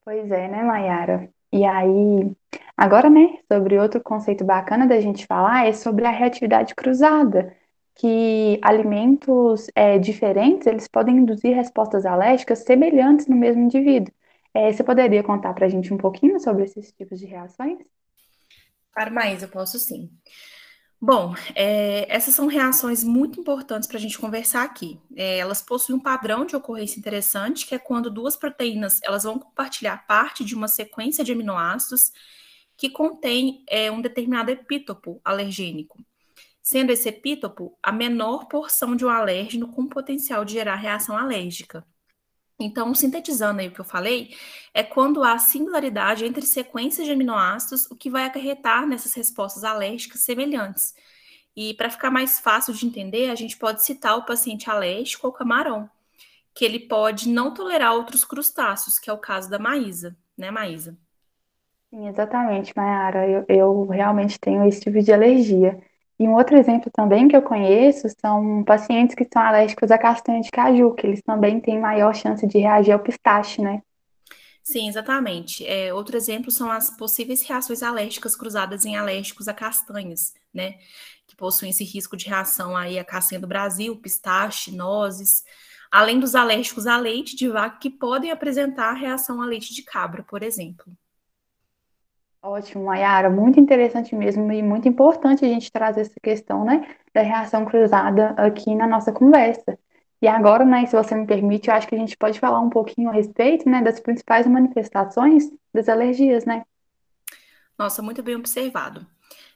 Pois 0.03 0.31
é, 0.31 0.47
né, 0.47 0.63
Mayara? 0.63 1.33
E 1.55 1.63
aí, 1.63 2.35
agora, 2.75 3.09
né, 3.09 3.39
sobre 3.49 3.79
outro 3.79 4.01
conceito 4.03 4.43
bacana 4.43 4.85
da 4.85 4.99
gente 4.99 5.25
falar 5.25 5.65
é 5.65 5.71
sobre 5.71 6.05
a 6.05 6.11
reatividade 6.11 6.75
cruzada, 6.75 7.55
que 7.95 8.59
alimentos 8.61 9.67
é, 9.73 9.97
diferentes, 9.97 10.67
eles 10.67 10.85
podem 10.85 11.15
induzir 11.15 11.55
respostas 11.55 12.05
alérgicas 12.05 12.59
semelhantes 12.59 13.27
no 13.27 13.37
mesmo 13.37 13.61
indivíduo. 13.61 14.13
É, 14.53 14.69
você 14.69 14.83
poderia 14.83 15.23
contar 15.23 15.53
para 15.53 15.65
a 15.65 15.69
gente 15.69 15.93
um 15.93 15.97
pouquinho 15.97 16.37
sobre 16.41 16.65
esses 16.65 16.91
tipos 16.91 17.21
de 17.21 17.25
reações? 17.25 17.79
Para 18.93 19.09
mais, 19.09 19.41
eu 19.41 19.47
posso 19.47 19.79
sim. 19.79 20.09
Bom, 21.05 21.35
é, 21.53 22.07
essas 22.09 22.33
são 22.33 22.47
reações 22.47 23.03
muito 23.03 23.39
importantes 23.39 23.87
para 23.87 23.97
a 23.97 24.01
gente 24.01 24.17
conversar 24.17 24.63
aqui. 24.63 24.99
É, 25.15 25.37
elas 25.37 25.61
possuem 25.61 25.99
um 25.99 26.01
padrão 26.01 26.47
de 26.47 26.55
ocorrência 26.55 26.97
interessante, 26.97 27.67
que 27.67 27.75
é 27.75 27.77
quando 27.77 28.09
duas 28.09 28.35
proteínas 28.35 28.99
elas 29.03 29.21
vão 29.21 29.37
compartilhar 29.37 30.07
parte 30.07 30.43
de 30.43 30.55
uma 30.55 30.67
sequência 30.67 31.23
de 31.23 31.31
aminoácidos 31.31 32.11
que 32.75 32.89
contém 32.89 33.63
é, 33.69 33.91
um 33.91 34.01
determinado 34.01 34.49
epítopo 34.49 35.21
alergênico, 35.23 36.03
sendo 36.59 36.89
esse 36.91 37.07
epítopo 37.07 37.77
a 37.83 37.91
menor 37.91 38.47
porção 38.47 38.95
de 38.95 39.05
um 39.05 39.09
alérgeno 39.09 39.67
com 39.67 39.85
potencial 39.85 40.43
de 40.43 40.53
gerar 40.53 40.75
reação 40.75 41.15
alérgica. 41.15 41.85
Então, 42.59 42.93
sintetizando 42.95 43.59
aí 43.59 43.67
o 43.67 43.71
que 43.71 43.81
eu 43.81 43.85
falei, 43.85 44.33
é 44.73 44.81
quando 44.81 45.23
há 45.23 45.37
singularidade 45.37 46.25
entre 46.25 46.45
sequências 46.45 47.05
de 47.05 47.11
aminoácidos, 47.11 47.89
o 47.91 47.95
que 47.95 48.09
vai 48.09 48.25
acarretar 48.25 48.87
nessas 48.87 49.13
respostas 49.13 49.63
alérgicas 49.63 50.21
semelhantes. 50.21 50.93
E 51.55 51.73
para 51.73 51.89
ficar 51.89 52.11
mais 52.11 52.39
fácil 52.39 52.73
de 52.73 52.85
entender, 52.85 53.29
a 53.29 53.35
gente 53.35 53.57
pode 53.57 53.83
citar 53.83 54.17
o 54.17 54.25
paciente 54.25 54.69
alérgico 54.69 55.27
ao 55.27 55.33
camarão, 55.33 55.89
que 56.53 56.63
ele 56.63 56.79
pode 56.79 57.29
não 57.29 57.53
tolerar 57.53 57.93
outros 57.93 58.23
crustáceos, 58.23 58.97
que 58.99 59.09
é 59.09 59.13
o 59.13 59.17
caso 59.17 59.49
da 59.49 59.59
Maísa, 59.59 60.15
né, 60.37 60.49
Maísa? 60.49 60.97
Sim, 61.89 62.07
exatamente, 62.07 62.73
Mayara. 62.75 63.29
Eu, 63.29 63.45
eu 63.47 63.85
realmente 63.87 64.39
tenho 64.39 64.65
esse 64.67 64.81
tipo 64.81 65.01
de 65.01 65.13
alergia. 65.13 65.81
E 66.17 66.27
um 66.27 66.33
outro 66.33 66.57
exemplo 66.57 66.89
também 66.91 67.27
que 67.27 67.35
eu 67.35 67.41
conheço 67.41 68.07
são 68.21 68.63
pacientes 68.63 69.15
que 69.15 69.27
são 69.31 69.41
alérgicos 69.41 69.91
à 69.91 69.97
castanha 69.97 70.41
de 70.41 70.49
caju, 70.49 70.93
que 70.93 71.05
eles 71.05 71.21
também 71.21 71.59
têm 71.59 71.79
maior 71.79 72.15
chance 72.15 72.47
de 72.47 72.57
reagir 72.57 72.93
ao 72.93 72.99
pistache, 72.99 73.61
né? 73.61 73.81
Sim, 74.63 74.87
exatamente. 74.87 75.65
É, 75.67 75.93
outro 75.93 76.17
exemplo 76.17 76.49
são 76.49 76.71
as 76.71 76.89
possíveis 76.89 77.43
reações 77.43 77.83
alérgicas 77.83 78.35
cruzadas 78.35 78.85
em 78.85 78.95
alérgicos 78.95 79.47
a 79.47 79.53
castanhas, 79.53 80.33
né? 80.53 80.75
Que 81.27 81.35
possuem 81.35 81.69
esse 81.69 81.83
risco 81.83 82.17
de 82.17 82.27
reação 82.27 82.75
aí 82.75 82.97
a 82.97 83.03
castanha 83.03 83.39
do 83.39 83.47
Brasil, 83.47 83.95
pistache, 83.97 84.71
nozes, 84.71 85.43
além 85.91 86.19
dos 86.19 86.33
alérgicos 86.33 86.87
a 86.87 86.97
leite 86.97 87.35
de 87.35 87.47
vaca 87.47 87.77
que 87.77 87.89
podem 87.89 88.31
apresentar 88.31 88.93
reação 88.93 89.41
a 89.41 89.45
leite 89.45 89.73
de 89.73 89.83
cabra, 89.83 90.23
por 90.23 90.41
exemplo. 90.41 90.85
Ótimo, 92.47 92.85
Mayara, 92.85 93.27
muito 93.27 93.59
interessante 93.59 94.15
mesmo 94.15 94.51
e 94.51 94.61
muito 94.61 94.87
importante 94.87 95.43
a 95.43 95.47
gente 95.47 95.71
trazer 95.71 96.01
essa 96.01 96.19
questão, 96.21 96.63
né, 96.63 96.95
da 97.11 97.23
reação 97.23 97.65
cruzada 97.65 98.35
aqui 98.37 98.75
na 98.75 98.85
nossa 98.85 99.11
conversa. 99.11 99.79
E 100.21 100.27
agora, 100.27 100.63
né, 100.63 100.85
se 100.85 100.95
você 100.95 101.15
me 101.15 101.25
permite, 101.25 101.69
eu 101.69 101.73
acho 101.73 101.87
que 101.87 101.95
a 101.95 101.97
gente 101.97 102.15
pode 102.15 102.39
falar 102.39 102.59
um 102.59 102.69
pouquinho 102.69 103.09
a 103.09 103.13
respeito, 103.13 103.67
né, 103.67 103.81
das 103.81 103.99
principais 103.99 104.45
manifestações 104.45 105.49
das 105.73 105.89
alergias, 105.89 106.45
né? 106.45 106.63
Nossa, 107.79 108.03
muito 108.03 108.21
bem 108.21 108.35
observado. 108.35 109.07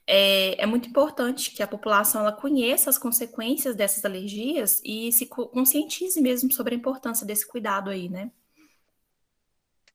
É, 0.08 0.60
é 0.60 0.65
muito 0.65 0.89
importante 0.89 1.51
que 1.51 1.62
a 1.62 1.67
população 1.67 2.22
ela 2.22 2.31
conheça 2.31 2.89
as 2.89 2.98
consequências 2.98 3.75
dessas 3.75 4.03
alergias 4.03 4.81
e 4.84 5.12
se 5.12 5.27
conscientize 5.27 6.19
mesmo 6.19 6.51
sobre 6.51 6.74
a 6.74 6.77
importância 6.77 7.24
desse 7.24 7.48
cuidado 7.48 7.91
aí, 7.91 8.10
né? 8.10 8.31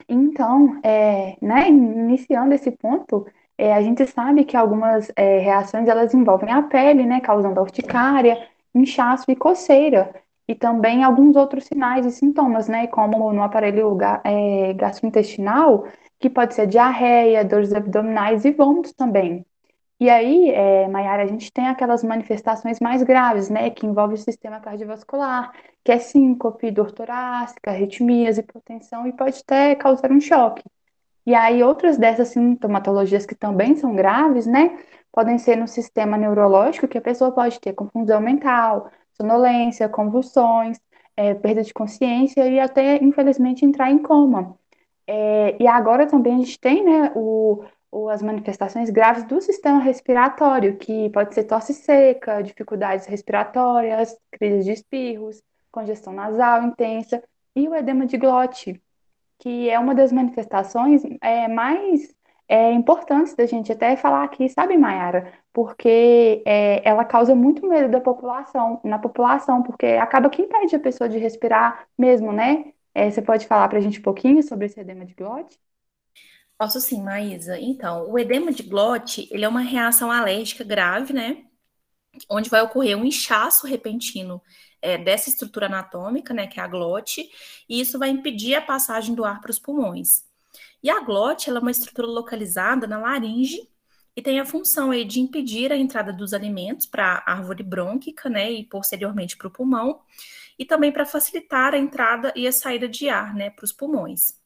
Então, 0.08 0.80
é, 0.82 1.36
né, 1.40 1.68
iniciando 1.68 2.54
esse 2.54 2.70
ponto, 2.70 3.26
é, 3.56 3.72
a 3.72 3.82
gente 3.82 4.06
sabe 4.06 4.44
que 4.44 4.56
algumas 4.56 5.10
é, 5.16 5.38
reações 5.38 5.88
elas 5.88 6.12
envolvem 6.14 6.50
a 6.52 6.62
pele, 6.62 7.04
né, 7.06 7.20
causando 7.20 7.60
urticária, 7.60 8.48
inchaço 8.74 9.30
e 9.30 9.36
coceira, 9.36 10.14
e 10.46 10.54
também 10.54 11.02
alguns 11.02 11.36
outros 11.36 11.64
sinais 11.64 12.04
e 12.06 12.10
sintomas, 12.10 12.68
né, 12.68 12.86
como 12.88 13.32
no 13.32 13.42
aparelho 13.42 13.96
é, 14.24 14.74
gastrointestinal, 14.74 15.86
que 16.18 16.28
pode 16.28 16.54
ser 16.54 16.66
diarreia, 16.66 17.44
dores 17.44 17.72
abdominais 17.72 18.44
e 18.44 18.50
vômitos 18.52 18.92
também. 18.92 19.44
E 20.04 20.10
aí, 20.10 20.50
é, 20.50 20.86
Mayara, 20.86 21.22
a 21.22 21.26
gente 21.26 21.50
tem 21.50 21.66
aquelas 21.66 22.04
manifestações 22.04 22.78
mais 22.78 23.02
graves, 23.02 23.48
né, 23.48 23.70
que 23.70 23.86
envolvem 23.86 24.16
o 24.16 24.18
sistema 24.18 24.60
cardiovascular, 24.60 25.50
que 25.82 25.90
é 25.90 25.98
síncope, 25.98 26.70
dor 26.70 26.92
torácica, 26.92 27.70
arritmias, 27.70 28.36
hipotensão 28.36 29.06
e 29.06 29.14
pode 29.14 29.40
até 29.40 29.74
causar 29.74 30.12
um 30.12 30.20
choque. 30.20 30.62
E 31.24 31.34
aí, 31.34 31.62
outras 31.62 31.96
dessas 31.96 32.28
sintomatologias 32.28 33.24
que 33.24 33.34
também 33.34 33.76
são 33.76 33.96
graves, 33.96 34.46
né, 34.46 34.78
podem 35.10 35.38
ser 35.38 35.56
no 35.56 35.66
sistema 35.66 36.18
neurológico, 36.18 36.86
que 36.86 36.98
a 36.98 37.00
pessoa 37.00 37.32
pode 37.32 37.58
ter 37.58 37.72
confusão 37.72 38.20
mental, 38.20 38.90
sonolência, 39.14 39.88
convulsões, 39.88 40.78
é, 41.16 41.32
perda 41.32 41.62
de 41.62 41.72
consciência 41.72 42.46
e 42.46 42.60
até, 42.60 43.02
infelizmente, 43.02 43.64
entrar 43.64 43.90
em 43.90 43.96
coma. 44.02 44.54
É, 45.06 45.56
e 45.58 45.66
agora 45.66 46.06
também 46.06 46.34
a 46.34 46.38
gente 46.40 46.60
tem, 46.60 46.84
né, 46.84 47.10
o, 47.16 47.64
o, 47.94 48.08
as 48.08 48.20
manifestações 48.20 48.90
graves 48.90 49.24
do 49.24 49.40
sistema 49.40 49.78
respiratório, 49.78 50.76
que 50.76 51.08
pode 51.10 51.32
ser 51.32 51.44
tosse 51.44 51.72
seca, 51.72 52.42
dificuldades 52.42 53.06
respiratórias, 53.06 54.16
crises 54.32 54.64
de 54.64 54.72
espirros, 54.72 55.40
congestão 55.70 56.12
nasal 56.12 56.64
intensa 56.64 57.22
e 57.54 57.68
o 57.68 57.74
edema 57.74 58.04
de 58.04 58.16
glote, 58.16 58.82
que 59.38 59.70
é 59.70 59.78
uma 59.78 59.94
das 59.94 60.12
manifestações 60.12 61.02
é, 61.22 61.46
mais 61.48 62.14
é, 62.48 62.72
importantes 62.72 63.34
da 63.34 63.46
gente 63.46 63.72
até 63.72 63.96
falar 63.96 64.24
aqui, 64.24 64.48
sabe, 64.48 64.76
Mayara? 64.76 65.32
Porque 65.52 66.42
é, 66.44 66.86
ela 66.88 67.04
causa 67.04 67.34
muito 67.34 67.66
medo 67.66 67.88
da 67.90 68.00
população, 68.00 68.80
na 68.84 68.98
população, 68.98 69.62
porque 69.62 69.86
acaba 69.86 70.28
que 70.28 70.42
impede 70.42 70.74
a 70.76 70.80
pessoa 70.80 71.08
de 71.08 71.18
respirar 71.18 71.86
mesmo, 71.96 72.32
né? 72.32 72.72
É, 72.94 73.10
você 73.10 73.22
pode 73.22 73.46
falar 73.46 73.68
para 73.68 73.78
a 73.78 73.80
gente 73.80 74.00
um 74.00 74.02
pouquinho 74.02 74.42
sobre 74.42 74.66
esse 74.66 74.80
edema 74.80 75.04
de 75.04 75.14
glote? 75.14 75.58
Posso 76.58 76.80
sim, 76.80 77.02
Maísa. 77.02 77.58
Então, 77.58 78.10
o 78.10 78.18
edema 78.18 78.52
de 78.52 78.62
glote, 78.62 79.28
ele 79.30 79.44
é 79.44 79.48
uma 79.48 79.60
reação 79.60 80.10
alérgica 80.10 80.62
grave, 80.64 81.12
né? 81.12 81.44
Onde 82.28 82.48
vai 82.48 82.62
ocorrer 82.62 82.96
um 82.96 83.04
inchaço 83.04 83.66
repentino 83.66 84.40
é, 84.80 84.98
dessa 84.98 85.28
estrutura 85.30 85.66
anatômica, 85.66 86.32
né, 86.34 86.46
que 86.46 86.60
é 86.60 86.62
a 86.62 86.68
glote, 86.68 87.28
e 87.68 87.80
isso 87.80 87.98
vai 87.98 88.10
impedir 88.10 88.54
a 88.54 88.62
passagem 88.62 89.14
do 89.14 89.24
ar 89.24 89.40
para 89.40 89.50
os 89.50 89.58
pulmões. 89.58 90.24
E 90.82 90.90
a 90.90 91.00
glote 91.00 91.48
ela 91.50 91.58
é 91.58 91.62
uma 91.62 91.70
estrutura 91.70 92.06
localizada 92.06 92.86
na 92.86 92.98
laringe 92.98 93.68
e 94.16 94.22
tem 94.22 94.38
a 94.38 94.46
função 94.46 94.90
aí 94.90 95.04
de 95.04 95.20
impedir 95.20 95.72
a 95.72 95.76
entrada 95.76 96.12
dos 96.12 96.34
alimentos 96.34 96.86
para 96.86 97.24
a 97.26 97.32
árvore 97.32 97.62
brônquica, 97.64 98.28
né, 98.28 98.52
e 98.52 98.64
posteriormente 98.64 99.36
para 99.36 99.48
o 99.48 99.50
pulmão, 99.50 100.02
e 100.58 100.64
também 100.64 100.92
para 100.92 101.06
facilitar 101.06 101.74
a 101.74 101.78
entrada 101.78 102.32
e 102.36 102.46
a 102.46 102.52
saída 102.52 102.88
de 102.88 103.08
ar, 103.08 103.34
né, 103.34 103.50
para 103.50 103.64
os 103.64 103.72
pulmões. 103.72 104.43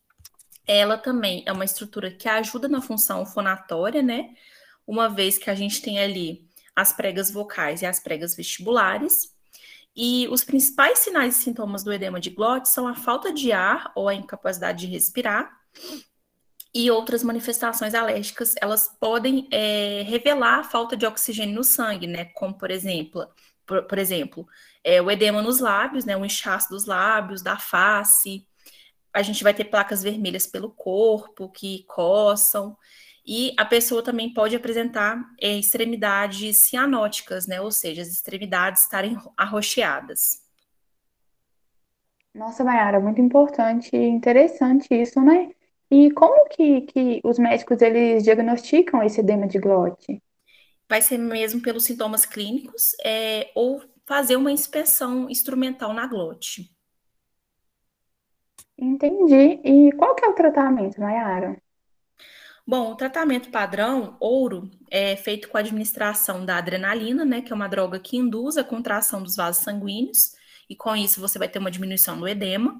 Ela 0.68 0.98
também 0.98 1.42
é 1.46 1.52
uma 1.52 1.64
estrutura 1.64 2.10
que 2.10 2.28
ajuda 2.28 2.68
na 2.68 2.80
função 2.80 3.26
fonatória, 3.26 4.02
né, 4.02 4.34
uma 4.86 5.08
vez 5.08 5.36
que 5.36 5.50
a 5.50 5.54
gente 5.54 5.82
tem 5.82 5.98
ali 5.98 6.46
as 6.76 6.92
pregas 6.92 7.30
vocais 7.30 7.82
e 7.82 7.86
as 7.86 7.98
pregas 7.98 8.36
vestibulares, 8.36 9.34
e 10.00 10.28
os 10.28 10.44
principais 10.44 11.00
sinais 11.00 11.36
e 11.36 11.42
sintomas 11.42 11.82
do 11.82 11.92
edema 11.92 12.20
de 12.20 12.30
glote 12.30 12.68
são 12.68 12.86
a 12.86 12.94
falta 12.94 13.32
de 13.32 13.50
ar 13.50 13.90
ou 13.96 14.08
a 14.08 14.14
incapacidade 14.14 14.86
de 14.86 14.92
respirar. 14.92 15.58
E 16.72 16.88
outras 16.88 17.24
manifestações 17.24 17.94
alérgicas, 17.94 18.54
elas 18.60 18.88
podem 19.00 19.48
é, 19.50 20.04
revelar 20.06 20.60
a 20.60 20.62
falta 20.64 20.96
de 20.96 21.04
oxigênio 21.04 21.56
no 21.56 21.64
sangue, 21.64 22.06
né? 22.06 22.26
Como, 22.26 22.56
por 22.56 22.70
exemplo, 22.70 23.26
por, 23.66 23.82
por 23.82 23.98
exemplo, 23.98 24.46
é, 24.84 25.02
o 25.02 25.10
edema 25.10 25.42
nos 25.42 25.58
lábios, 25.58 26.04
né? 26.04 26.16
O 26.16 26.24
inchaço 26.24 26.68
dos 26.68 26.86
lábios, 26.86 27.42
da 27.42 27.58
face. 27.58 28.46
A 29.18 29.22
gente 29.22 29.42
vai 29.42 29.52
ter 29.52 29.64
placas 29.64 30.00
vermelhas 30.00 30.46
pelo 30.46 30.70
corpo 30.70 31.48
que 31.50 31.84
coçam. 31.88 32.76
E 33.26 33.52
a 33.58 33.64
pessoa 33.64 34.00
também 34.00 34.32
pode 34.32 34.54
apresentar 34.54 35.20
é, 35.40 35.58
extremidades 35.58 36.58
cianóticas, 36.58 37.48
né? 37.48 37.60
Ou 37.60 37.72
seja, 37.72 38.00
as 38.00 38.08
extremidades 38.08 38.82
estarem 38.82 39.18
arroxeadas. 39.36 40.40
Nossa, 42.32 42.62
Mayara, 42.62 43.00
muito 43.00 43.20
importante 43.20 43.90
e 43.92 44.06
interessante 44.06 44.86
isso, 44.94 45.20
né? 45.20 45.50
E 45.90 46.12
como 46.12 46.48
que, 46.48 46.82
que 46.82 47.20
os 47.24 47.40
médicos 47.40 47.82
eles 47.82 48.22
diagnosticam 48.22 49.02
esse 49.02 49.18
edema 49.18 49.48
de 49.48 49.58
glote? 49.58 50.22
Vai 50.88 51.02
ser 51.02 51.18
mesmo 51.18 51.60
pelos 51.60 51.84
sintomas 51.84 52.24
clínicos 52.24 52.94
é, 53.04 53.50
ou 53.52 53.82
fazer 54.06 54.36
uma 54.36 54.52
inspeção 54.52 55.28
instrumental 55.28 55.92
na 55.92 56.06
glote. 56.06 56.70
Entendi. 58.78 59.60
E 59.64 59.92
qual 59.92 60.14
que 60.14 60.24
é 60.24 60.28
o 60.28 60.34
tratamento, 60.34 61.00
Mayara? 61.00 61.60
Bom, 62.66 62.92
o 62.92 62.96
tratamento 62.96 63.50
padrão, 63.50 64.16
ouro, 64.20 64.70
é 64.90 65.16
feito 65.16 65.48
com 65.48 65.56
a 65.56 65.60
administração 65.60 66.44
da 66.44 66.58
adrenalina, 66.58 67.24
né, 67.24 67.40
que 67.40 67.50
é 67.50 67.56
uma 67.56 67.68
droga 67.68 67.98
que 67.98 68.16
induz 68.16 68.58
a 68.58 68.62
contração 68.62 69.22
dos 69.22 69.36
vasos 69.36 69.64
sanguíneos, 69.64 70.34
e 70.68 70.76
com 70.76 70.94
isso 70.94 71.18
você 71.18 71.38
vai 71.38 71.48
ter 71.48 71.58
uma 71.58 71.70
diminuição 71.70 72.18
do 72.20 72.28
edema. 72.28 72.78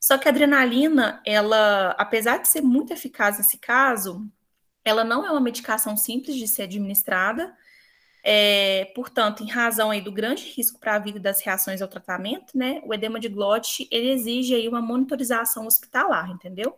Só 0.00 0.16
que 0.16 0.28
a 0.28 0.30
adrenalina, 0.30 1.20
ela, 1.26 1.90
apesar 1.98 2.38
de 2.38 2.46
ser 2.46 2.60
muito 2.60 2.92
eficaz 2.92 3.38
nesse 3.38 3.58
caso, 3.58 4.24
ela 4.84 5.02
não 5.02 5.26
é 5.26 5.30
uma 5.32 5.40
medicação 5.40 5.96
simples 5.96 6.36
de 6.36 6.46
ser 6.46 6.62
administrada. 6.62 7.52
É, 8.28 8.86
portanto, 8.86 9.44
em 9.44 9.48
razão 9.48 9.88
aí 9.88 10.00
do 10.00 10.10
grande 10.10 10.42
risco 10.46 10.80
para 10.80 10.96
a 10.96 10.98
vida 10.98 11.20
das 11.20 11.40
reações 11.40 11.80
ao 11.80 11.86
tratamento, 11.86 12.58
né, 12.58 12.82
o 12.84 12.92
edema 12.92 13.20
de 13.20 13.28
glote, 13.28 13.86
ele 13.88 14.10
exige 14.10 14.52
aí 14.52 14.66
uma 14.68 14.82
monitorização 14.82 15.64
hospitalar, 15.64 16.28
entendeu? 16.28 16.76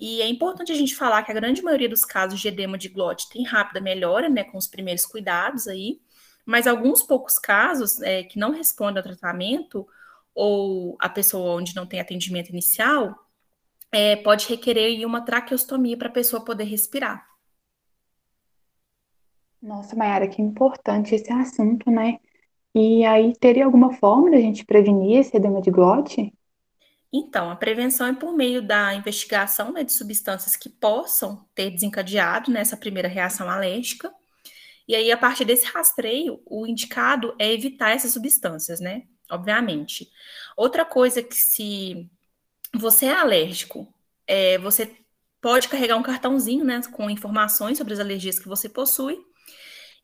E 0.00 0.20
é 0.20 0.26
importante 0.26 0.72
a 0.72 0.74
gente 0.74 0.96
falar 0.96 1.22
que 1.22 1.30
a 1.30 1.34
grande 1.34 1.62
maioria 1.62 1.88
dos 1.88 2.04
casos 2.04 2.40
de 2.40 2.48
edema 2.48 2.76
de 2.76 2.88
glote 2.88 3.28
tem 3.28 3.44
rápida 3.44 3.80
melhora, 3.80 4.28
né, 4.28 4.42
com 4.42 4.58
os 4.58 4.66
primeiros 4.66 5.06
cuidados 5.06 5.68
aí, 5.68 6.00
mas 6.44 6.66
alguns 6.66 7.00
poucos 7.00 7.38
casos 7.38 8.02
é, 8.02 8.24
que 8.24 8.36
não 8.36 8.50
respondem 8.50 8.98
ao 8.98 9.04
tratamento, 9.04 9.86
ou 10.34 10.96
a 11.00 11.08
pessoa 11.08 11.54
onde 11.54 11.76
não 11.76 11.86
tem 11.86 12.00
atendimento 12.00 12.50
inicial, 12.50 13.14
é, 13.92 14.16
pode 14.16 14.48
requerer 14.48 15.06
uma 15.06 15.20
traqueostomia 15.24 15.96
para 15.96 16.08
a 16.08 16.12
pessoa 16.12 16.44
poder 16.44 16.64
respirar. 16.64 17.24
Nossa, 19.66 19.96
Mayara, 19.96 20.28
que 20.28 20.40
importante 20.40 21.12
esse 21.12 21.32
assunto, 21.32 21.90
né? 21.90 22.20
E 22.72 23.04
aí, 23.04 23.32
teria 23.36 23.64
alguma 23.64 23.92
forma 23.94 24.30
de 24.30 24.36
a 24.36 24.40
gente 24.40 24.64
prevenir 24.64 25.18
esse 25.18 25.36
edema 25.36 25.60
de 25.60 25.72
glote? 25.72 26.32
Então, 27.12 27.50
a 27.50 27.56
prevenção 27.56 28.06
é 28.06 28.14
por 28.14 28.32
meio 28.32 28.62
da 28.62 28.94
investigação 28.94 29.72
né, 29.72 29.82
de 29.82 29.92
substâncias 29.92 30.54
que 30.54 30.68
possam 30.68 31.44
ter 31.52 31.70
desencadeado 31.70 32.48
nessa 32.48 32.76
primeira 32.76 33.08
reação 33.08 33.50
alérgica. 33.50 34.14
E 34.86 34.94
aí, 34.94 35.10
a 35.10 35.16
partir 35.16 35.44
desse 35.44 35.66
rastreio, 35.66 36.40
o 36.46 36.64
indicado 36.64 37.34
é 37.36 37.52
evitar 37.52 37.90
essas 37.90 38.12
substâncias, 38.12 38.78
né? 38.78 39.02
Obviamente. 39.28 40.08
Outra 40.56 40.84
coisa 40.84 41.24
que 41.24 41.34
se 41.34 42.08
você 42.72 43.06
é 43.06 43.14
alérgico, 43.14 43.92
é, 44.28 44.58
você 44.58 44.94
pode 45.40 45.68
carregar 45.68 45.96
um 45.96 46.04
cartãozinho, 46.04 46.64
né, 46.64 46.80
com 46.92 47.10
informações 47.10 47.78
sobre 47.78 47.94
as 47.94 47.98
alergias 47.98 48.38
que 48.38 48.46
você 48.46 48.68
possui. 48.68 49.18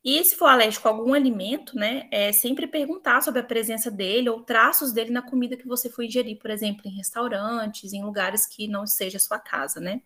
E 0.03 0.23
se 0.25 0.35
for 0.35 0.47
alérgico 0.47 0.87
a 0.87 0.91
algum 0.91 1.13
alimento, 1.13 1.75
né, 1.77 2.07
é 2.11 2.31
sempre 2.33 2.67
perguntar 2.67 3.21
sobre 3.21 3.39
a 3.39 3.43
presença 3.43 3.89
dele 3.89 4.29
ou 4.29 4.43
traços 4.43 4.91
dele 4.91 5.11
na 5.11 5.21
comida 5.21 5.55
que 5.57 5.67
você 5.67 5.89
for 5.89 6.03
ingerir, 6.03 6.37
por 6.39 6.51
exemplo, 6.51 6.81
em 6.85 6.95
restaurantes, 6.95 7.93
em 7.93 8.03
lugares 8.03 8.45
que 8.45 8.67
não 8.67 8.85
seja 8.85 9.17
sua 9.19 9.39
casa, 9.39 9.79
né? 9.79 10.01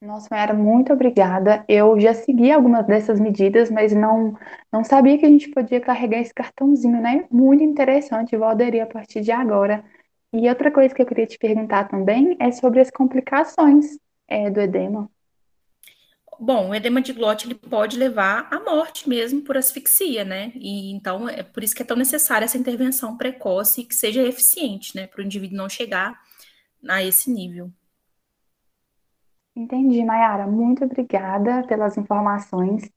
Nossa, 0.00 0.28
Mayara, 0.30 0.52
muito 0.54 0.92
obrigada. 0.92 1.64
Eu 1.68 1.98
já 2.00 2.12
segui 2.12 2.50
algumas 2.50 2.84
dessas 2.86 3.20
medidas, 3.20 3.70
mas 3.70 3.92
não, 3.94 4.36
não 4.72 4.82
sabia 4.84 5.16
que 5.18 5.24
a 5.24 5.28
gente 5.28 5.48
podia 5.50 5.80
carregar 5.80 6.18
esse 6.20 6.34
cartãozinho, 6.34 7.00
né? 7.00 7.26
Muito 7.30 7.62
interessante, 7.62 8.36
vou 8.36 8.48
aderir 8.48 8.82
a 8.82 8.86
partir 8.86 9.20
de 9.20 9.30
agora. 9.30 9.84
E 10.32 10.48
outra 10.48 10.72
coisa 10.72 10.94
que 10.94 11.02
eu 11.02 11.06
queria 11.06 11.26
te 11.26 11.38
perguntar 11.38 11.88
também 11.88 12.36
é 12.40 12.50
sobre 12.50 12.80
as 12.80 12.90
complicações, 12.90 13.98
é, 14.28 14.50
do 14.50 14.60
edema. 14.60 15.11
Bom, 16.44 16.70
o 16.70 16.74
edema 16.74 17.00
de 17.00 17.12
glote 17.12 17.46
ele 17.46 17.54
pode 17.54 17.96
levar 17.96 18.48
à 18.50 18.58
morte 18.58 19.08
mesmo 19.08 19.42
por 19.42 19.56
asfixia, 19.56 20.24
né? 20.24 20.50
E 20.56 20.90
então 20.92 21.28
é 21.28 21.44
por 21.44 21.62
isso 21.62 21.72
que 21.72 21.82
é 21.82 21.86
tão 21.86 21.96
necessária 21.96 22.44
essa 22.44 22.58
intervenção 22.58 23.16
precoce 23.16 23.82
e 23.82 23.84
que 23.84 23.94
seja 23.94 24.22
eficiente, 24.26 24.96
né? 24.96 25.06
Para 25.06 25.20
o 25.22 25.24
indivíduo 25.24 25.56
não 25.56 25.68
chegar 25.68 26.20
a 26.88 27.00
esse 27.00 27.30
nível. 27.30 27.70
Entendi, 29.54 30.04
Mayara. 30.04 30.48
Muito 30.48 30.84
obrigada 30.84 31.64
pelas 31.68 31.96
informações. 31.96 32.90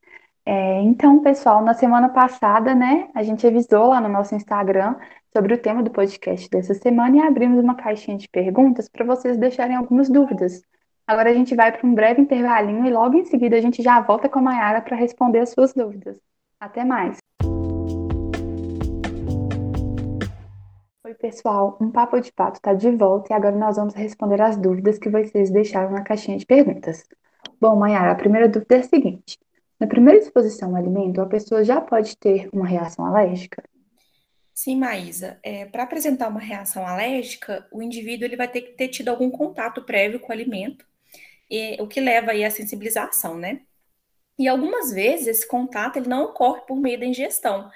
É, 0.43 0.81
então, 0.81 1.21
pessoal, 1.21 1.63
na 1.63 1.75
semana 1.75 2.10
passada, 2.10 2.73
né, 2.73 3.10
a 3.13 3.21
gente 3.21 3.45
avisou 3.45 3.89
lá 3.89 4.01
no 4.01 4.10
nosso 4.10 4.34
Instagram 4.34 4.95
sobre 5.31 5.53
o 5.53 5.62
tema 5.62 5.84
do 5.84 5.91
podcast 5.91 6.49
dessa 6.49 6.73
semana 6.73 7.17
e 7.17 7.21
abrimos 7.21 7.63
uma 7.63 7.75
caixinha 7.75 8.17
de 8.17 8.27
perguntas 8.27 8.89
para 8.89 9.05
vocês 9.05 9.38
deixarem 9.38 9.75
algumas 9.75 10.10
dúvidas. 10.10 10.63
Agora 11.07 11.29
a 11.29 11.33
gente 11.33 11.53
vai 11.53 11.71
para 11.71 11.85
um 11.85 11.93
breve 11.93 12.19
intervalinho 12.19 12.83
e 12.83 12.89
logo 12.89 13.15
em 13.15 13.25
seguida 13.25 13.55
a 13.55 13.61
gente 13.61 13.83
já 13.83 14.01
volta 14.01 14.27
com 14.27 14.39
a 14.39 14.41
Mayara 14.41 14.81
para 14.81 14.97
responder 14.97 15.37
as 15.37 15.51
suas 15.51 15.71
dúvidas. 15.71 16.19
Até 16.59 16.83
mais! 16.83 17.17
Oi, 21.05 21.13
pessoal, 21.13 21.77
um 21.79 21.91
Papo 21.91 22.19
de 22.19 22.33
Pato 22.33 22.57
está 22.57 22.73
de 22.73 22.89
volta 22.89 23.31
e 23.31 23.35
agora 23.35 23.55
nós 23.55 23.75
vamos 23.75 23.93
responder 23.93 24.41
as 24.41 24.57
dúvidas 24.57 24.97
que 24.97 25.07
vocês 25.07 25.51
deixaram 25.51 25.91
na 25.91 26.01
caixinha 26.01 26.39
de 26.39 26.45
perguntas. 26.45 27.03
Bom, 27.61 27.75
Mayara, 27.75 28.11
a 28.11 28.15
primeira 28.15 28.49
dúvida 28.49 28.77
é 28.77 28.79
a 28.79 28.83
seguinte: 28.83 29.37
na 29.79 29.85
primeira 29.85 30.17
exposição 30.17 30.69
ao 30.69 30.75
alimento, 30.77 31.21
a 31.21 31.27
pessoa 31.27 31.63
já 31.63 31.79
pode 31.79 32.17
ter 32.17 32.49
uma 32.51 32.65
reação 32.65 33.05
alérgica? 33.05 33.63
Sim, 34.55 34.79
Maísa. 34.79 35.37
É, 35.43 35.65
para 35.65 35.83
apresentar 35.83 36.29
uma 36.29 36.39
reação 36.39 36.87
alérgica, 36.87 37.67
o 37.71 37.83
indivíduo 37.83 38.25
ele 38.25 38.35
vai 38.35 38.47
ter 38.47 38.61
que 38.61 38.71
ter 38.71 38.87
tido 38.87 39.09
algum 39.09 39.29
contato 39.29 39.83
prévio 39.83 40.19
com 40.19 40.29
o 40.29 40.31
alimento, 40.31 40.83
e, 41.49 41.81
o 41.81 41.88
que 41.88 41.99
leva 41.99 42.31
aí 42.31 42.43
à 42.43 42.51
sensibilização, 42.51 43.38
né? 43.38 43.62
E 44.38 44.47
algumas 44.47 44.91
vezes 44.91 45.27
esse 45.27 45.47
contato 45.47 45.97
ele 45.97 46.10
não 46.10 46.25
ocorre 46.25 46.62
por 46.67 46.77
meio 46.77 46.99
da 46.99 47.05
ingestão, 47.05 47.69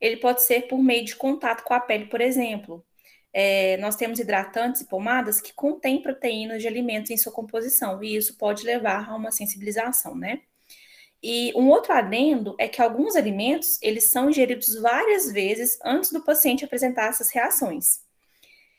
ele 0.00 0.16
pode 0.18 0.42
ser 0.42 0.68
por 0.68 0.78
meio 0.78 1.04
de 1.04 1.16
contato 1.16 1.62
com 1.64 1.74
a 1.74 1.80
pele, 1.80 2.06
por 2.06 2.20
exemplo. 2.20 2.84
É, 3.32 3.78
nós 3.78 3.96
temos 3.96 4.18
hidratantes 4.18 4.82
e 4.82 4.88
pomadas 4.88 5.40
que 5.40 5.54
contêm 5.54 6.02
proteínas 6.02 6.60
de 6.60 6.68
alimentos 6.68 7.10
em 7.10 7.16
sua 7.16 7.32
composição, 7.32 8.02
e 8.02 8.16
isso 8.16 8.36
pode 8.36 8.64
levar 8.64 9.08
a 9.08 9.16
uma 9.16 9.32
sensibilização, 9.32 10.14
né? 10.14 10.42
E 11.22 11.52
um 11.54 11.68
outro 11.68 11.92
adendo 11.92 12.56
é 12.58 12.68
que 12.68 12.82
alguns 12.82 13.14
alimentos, 13.16 13.78
eles 13.80 14.10
são 14.10 14.28
ingeridos 14.28 14.74
várias 14.80 15.30
vezes 15.32 15.78
antes 15.84 16.10
do 16.10 16.24
paciente 16.24 16.64
apresentar 16.64 17.08
essas 17.08 17.30
reações. 17.30 18.01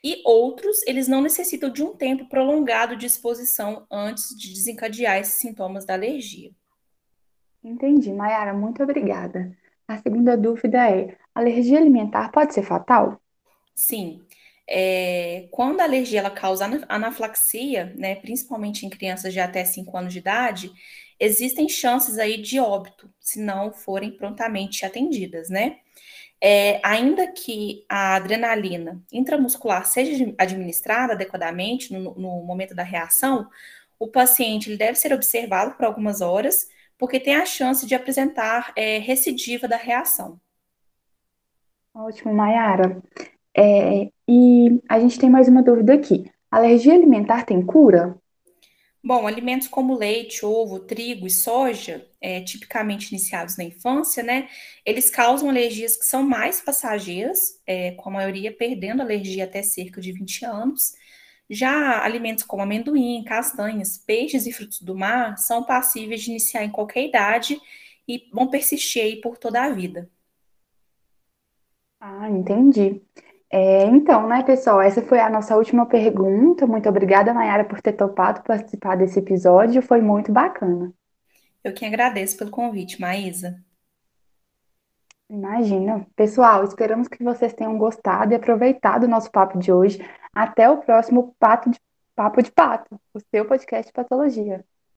E 0.04 0.22
outros, 0.26 0.82
eles 0.86 1.08
não 1.08 1.22
necessitam 1.22 1.70
de 1.70 1.82
um 1.82 1.96
tempo 1.96 2.28
prolongado 2.28 2.96
de 2.96 3.06
exposição 3.06 3.88
antes 3.90 4.38
de 4.38 4.54
desencadear 4.54 5.18
esses 5.18 5.36
sintomas 5.36 5.86
da 5.86 5.94
alergia. 5.94 6.52
Entendi, 7.64 8.12
Mayara, 8.12 8.54
muito 8.54 8.84
obrigada. 8.84 9.56
A 9.88 9.98
segunda 9.98 10.36
dúvida 10.36 10.90
é: 10.90 11.16
alergia 11.34 11.78
alimentar 11.78 12.30
pode 12.32 12.54
ser 12.54 12.64
fatal? 12.64 13.22
Sim. 13.74 14.22
É, 14.68 15.48
quando 15.52 15.82
a 15.82 15.84
alergia 15.84 16.20
ela 16.20 16.32
causa 16.32 16.66
anafilaxia, 16.88 17.94
né, 17.98 18.16
principalmente 18.16 18.86
em 18.86 18.90
crianças 18.90 19.34
de 19.34 19.40
até 19.40 19.64
5 19.66 19.96
anos 19.98 20.14
de 20.14 20.20
idade, 20.20 20.72
existem 21.20 21.68
chances 21.68 22.18
aí 22.18 22.42
de 22.42 22.60
óbito, 22.60 23.10
se 23.20 23.42
não 23.42 23.74
forem 23.74 24.12
prontamente 24.12 24.86
atendidas, 24.86 25.50
né? 25.50 25.80
É, 26.46 26.82
ainda 26.84 27.26
que 27.26 27.86
a 27.88 28.16
adrenalina 28.16 29.02
intramuscular 29.14 29.86
seja 29.86 30.36
administrada 30.38 31.14
adequadamente 31.14 31.94
no, 31.94 32.14
no 32.16 32.44
momento 32.44 32.76
da 32.76 32.84
reação, 32.84 33.48
o 33.98 34.10
paciente 34.10 34.70
ele 34.70 34.78
deve 34.78 34.96
ser 34.96 35.14
observado 35.14 35.76
por 35.76 35.86
algumas 35.86 36.20
horas, 36.20 36.68
porque 36.98 37.18
tem 37.18 37.36
a 37.38 37.46
chance 37.46 37.86
de 37.86 37.96
apresentar 37.96 38.74
é, 38.76 38.98
recidiva 38.98 39.70
da 39.70 39.78
reação. 39.78 40.38
Ótimo, 41.94 42.34
Mayara. 42.34 43.02
É, 43.56 44.10
e 44.28 44.82
a 44.90 45.00
gente 45.00 45.18
tem 45.18 45.30
mais 45.30 45.48
uma 45.48 45.64
dúvida 45.64 45.94
aqui. 45.94 46.30
Alergia 46.52 46.94
alimentar 46.94 47.46
tem 47.46 47.66
cura? 47.66 48.18
Bom, 49.06 49.28
alimentos 49.28 49.68
como 49.68 49.98
leite, 49.98 50.46
ovo, 50.46 50.80
trigo 50.80 51.28
e 51.28 51.30
soja, 51.30 52.08
é, 52.22 52.42
tipicamente 52.42 53.12
iniciados 53.12 53.58
na 53.58 53.66
infância, 53.66 54.24
né? 54.24 54.48
Eles 54.86 55.10
causam 55.10 55.50
alergias 55.50 55.98
que 55.98 56.06
são 56.06 56.24
mais 56.24 56.62
passageiras, 56.62 57.62
é, 57.68 57.92
com 57.92 58.10
a 58.10 58.14
maioria 58.14 58.56
perdendo 58.56 59.02
alergia 59.02 59.44
até 59.44 59.62
cerca 59.62 60.00
de 60.00 60.14
20 60.14 60.46
anos. 60.46 60.94
Já 61.50 62.02
alimentos 62.04 62.46
como 62.46 62.64
amendoim, 62.64 63.24
castanhas, 63.26 63.98
peixes 63.98 64.48
e 64.48 64.54
frutos 64.54 64.80
do 64.82 64.96
mar 64.96 65.38
são 65.38 65.66
passíveis 65.66 66.22
de 66.22 66.32
iniciar 66.32 66.64
em 66.64 66.72
qualquer 66.72 67.06
idade 67.06 67.60
e 68.08 68.30
vão 68.32 68.50
persistir 68.50 69.04
aí 69.04 69.20
por 69.20 69.38
toda 69.38 69.64
a 69.64 69.70
vida. 69.70 70.10
Ah, 72.00 72.30
entendi. 72.30 73.02
É, 73.56 73.86
então, 73.86 74.28
né, 74.28 74.42
pessoal, 74.42 74.82
essa 74.82 75.00
foi 75.04 75.20
a 75.20 75.30
nossa 75.30 75.56
última 75.56 75.86
pergunta. 75.86 76.66
Muito 76.66 76.90
obrigada, 76.90 77.36
Mayara, 77.36 77.64
por 77.64 77.80
ter 77.80 77.94
topado 77.94 78.42
participar 78.42 78.98
desse 78.98 79.20
episódio. 79.20 79.80
Foi 79.80 80.02
muito 80.02 80.32
bacana. 80.32 80.92
Eu 81.64 81.72
que 81.72 81.86
agradeço 81.86 82.36
pelo 82.36 82.50
convite, 82.50 83.00
Maísa. 83.00 83.64
Imagina. 85.30 86.04
Pessoal, 86.16 86.64
esperamos 86.64 87.08
que 87.08 87.24
vocês 87.24 87.54
tenham 87.54 87.78
gostado 87.78 88.34
e 88.34 88.36
aproveitado 88.36 89.04
o 89.04 89.08
nosso 89.08 89.30
papo 89.30 89.60
de 89.60 89.72
hoje. 89.72 90.00
Até 90.34 90.68
o 90.68 90.80
próximo 90.80 91.36
Pato 91.38 91.70
de, 91.70 91.80
Papo 92.16 92.42
de 92.42 92.52
Pato, 92.52 93.00
o 93.14 93.20
seu 93.20 93.46
podcast 93.46 93.86
de 93.86 93.94
patologia. 93.94 94.66